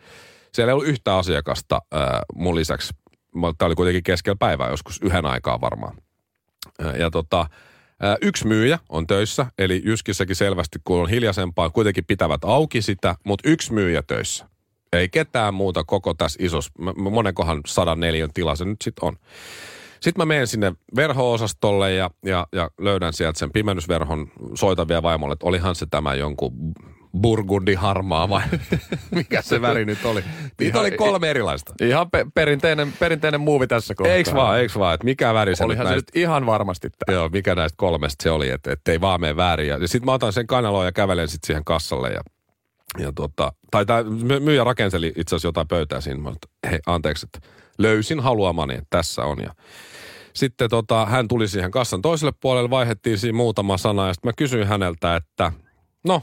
Siellä 0.52 0.70
ei 0.70 0.72
ollut 0.72 0.88
yhtään 0.88 1.18
asiakasta 1.18 1.80
äh, 1.94 2.00
mun 2.34 2.56
lisäksi. 2.56 2.94
Tämä 3.32 3.66
oli 3.66 3.74
kuitenkin 3.74 4.02
keskellä 4.02 4.36
päivää, 4.38 4.70
joskus 4.70 5.00
yhden 5.02 5.26
aikaa 5.26 5.60
varmaan. 5.60 5.96
Äh, 6.84 6.94
Ja 6.94 7.10
tota, 7.10 7.46
Ää, 8.00 8.16
Yksi 8.22 8.46
myyjä 8.46 8.78
on 8.88 9.06
töissä, 9.06 9.46
eli 9.58 9.82
Jyskissäkin 9.84 10.36
selvästi, 10.36 10.78
kun 10.84 11.00
on 11.00 11.10
hiljaisempaa, 11.10 11.70
kuitenkin 11.70 12.04
pitävät 12.04 12.44
auki 12.44 12.82
sitä, 12.82 13.14
mutta 13.24 13.48
yksi 13.48 13.72
myyjä 13.72 14.02
töissä. 14.02 14.48
Ei 14.92 15.08
ketään 15.08 15.54
muuta 15.54 15.84
koko 15.84 16.14
tässä 16.14 16.38
isossa, 16.42 16.72
monenkohan 16.96 17.60
104 17.66 18.28
tila 18.34 18.56
se 18.56 18.64
nyt 18.64 18.82
sitten 18.82 19.04
on. 19.04 19.16
Sitten 20.00 20.20
mä 20.20 20.24
menen 20.24 20.46
sinne 20.46 20.72
verho-osastolle 20.96 21.94
ja, 21.94 22.10
ja, 22.24 22.46
ja 22.52 22.70
löydän 22.80 23.12
sieltä 23.12 23.38
sen 23.38 23.52
pimennysverhon, 23.52 24.28
soitan 24.54 24.88
vielä 24.88 25.02
vaimolle, 25.02 25.32
että 25.32 25.46
olihan 25.46 25.74
se 25.74 25.86
tämä 25.90 26.14
jonkun 26.14 26.52
burgundi 27.22 27.74
harmaa 27.74 28.28
vai 28.28 28.42
mikä 29.10 29.42
se 29.42 29.60
väri 29.60 29.84
nyt 29.84 30.04
oli. 30.04 30.24
Niitä 30.60 30.80
oli 30.80 30.90
kolme 30.90 31.30
erilaista. 31.30 31.74
Ihan 31.80 32.10
pe- 32.10 32.26
perinteinen, 32.34 32.92
perinteinen 32.98 33.40
muuvi 33.40 33.66
tässä 33.66 33.94
kohtaa. 33.94 34.14
Eiks 34.14 34.34
vaan, 34.34 34.58
eiks 34.58 34.78
vaan, 34.78 34.94
että 34.94 35.04
mikä 35.04 35.34
väri 35.34 35.56
se 35.56 35.64
nyt 35.64 35.66
Olihan 35.66 35.86
se 35.86 35.92
näistä 35.92 36.10
nyt 36.14 36.22
ihan 36.22 36.46
varmasti 36.46 36.90
tämä. 36.90 37.16
Joo, 37.16 37.28
mikä 37.28 37.54
näistä 37.54 37.76
kolmesta 37.76 38.22
se 38.22 38.30
oli, 38.30 38.50
että 38.50 38.72
et 38.72 38.88
ei 38.88 39.00
vaan 39.00 39.20
mene 39.20 39.36
väärin. 39.36 39.68
Ja, 39.68 39.88
sitten 39.88 40.06
mä 40.06 40.12
otan 40.12 40.32
sen 40.32 40.46
kanaloon 40.46 40.86
ja 40.86 40.92
kävelen 40.92 41.28
sitten 41.28 41.46
siihen 41.46 41.64
kassalle. 41.64 42.10
Ja, 42.10 42.20
ja 42.98 43.12
tota, 43.12 43.52
tai 43.70 43.86
tämä 43.86 44.02
myyjä 44.40 44.64
rakenteli 44.64 45.06
itse 45.06 45.36
asiassa 45.36 45.48
jotain 45.48 45.68
pöytää 45.68 46.00
siinä. 46.00 46.20
Mä 46.20 46.30
että 46.30 46.70
hei, 46.70 46.78
anteeksi, 46.86 47.26
että 47.26 47.48
löysin 47.78 48.20
haluamani, 48.20 48.78
tässä 48.90 49.24
on. 49.24 49.42
Ja 49.42 49.54
sitten 50.34 50.70
tota, 50.70 51.06
hän 51.06 51.28
tuli 51.28 51.48
siihen 51.48 51.70
kassan 51.70 52.02
toiselle 52.02 52.32
puolelle, 52.40 52.70
vaihdettiin 52.70 53.18
siinä 53.18 53.36
muutama 53.36 53.78
sana 53.78 54.06
ja 54.06 54.14
sitten 54.14 54.28
mä 54.28 54.32
kysyin 54.32 54.66
häneltä, 54.66 55.16
että 55.16 55.52
no, 56.04 56.22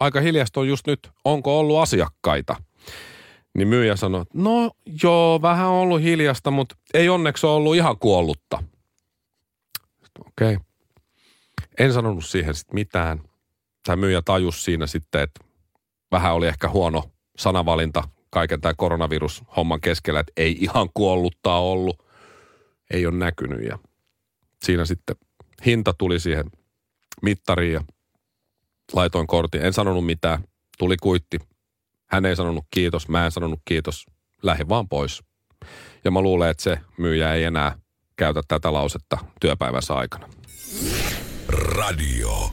aika 0.00 0.20
hiljasta 0.20 0.60
on 0.60 0.68
just 0.68 0.86
nyt, 0.86 1.10
onko 1.24 1.60
ollut 1.60 1.78
asiakkaita? 1.78 2.56
Niin 3.54 3.68
myyjä 3.68 3.96
sanoi, 3.96 4.22
että 4.22 4.38
no 4.38 4.70
joo, 5.02 5.42
vähän 5.42 5.66
on 5.66 5.72
ollut 5.72 6.02
hiljasta, 6.02 6.50
mutta 6.50 6.76
ei 6.94 7.08
onneksi 7.08 7.46
ole 7.46 7.54
ollut 7.54 7.76
ihan 7.76 7.98
kuollutta. 7.98 8.62
Okei. 10.26 10.54
Okay. 10.54 10.66
En 11.78 11.92
sanonut 11.92 12.24
siihen 12.24 12.54
sitten 12.54 12.74
mitään. 12.74 13.20
Tämä 13.86 13.96
myyjä 13.96 14.22
tajus 14.22 14.64
siinä 14.64 14.86
sitten, 14.86 15.22
että 15.22 15.44
vähän 16.12 16.34
oli 16.34 16.46
ehkä 16.46 16.68
huono 16.68 17.04
sanavalinta 17.38 18.08
kaiken 18.30 18.60
tämän 18.60 18.76
koronavirushomman 18.76 19.80
keskellä, 19.80 20.20
että 20.20 20.32
ei 20.36 20.56
ihan 20.60 20.88
kuolluttaa 20.94 21.60
ollut. 21.60 22.06
Ei 22.90 23.06
ole 23.06 23.16
näkynyt 23.16 23.64
ja 23.64 23.78
siinä 24.64 24.84
sitten 24.84 25.16
hinta 25.66 25.94
tuli 25.98 26.20
siihen 26.20 26.44
mittariin 27.22 27.72
ja 27.72 27.84
laitoin 28.92 29.26
kortin. 29.26 29.62
En 29.62 29.72
sanonut 29.72 30.06
mitään. 30.06 30.44
Tuli 30.78 30.96
kuitti. 30.96 31.38
Hän 32.06 32.26
ei 32.26 32.36
sanonut 32.36 32.64
kiitos, 32.70 33.08
mä 33.08 33.24
en 33.24 33.32
sanonut 33.32 33.60
kiitos. 33.64 34.06
Lähin 34.42 34.68
vaan 34.68 34.88
pois. 34.88 35.22
Ja 36.04 36.10
mä 36.10 36.20
luulen, 36.20 36.50
että 36.50 36.62
se 36.62 36.78
myyjä 36.98 37.34
ei 37.34 37.44
enää 37.44 37.78
käytä 38.16 38.42
tätä 38.48 38.72
lausetta 38.72 39.18
työpäivänsä 39.40 39.94
aikana. 39.94 40.28
Radio 41.48 42.52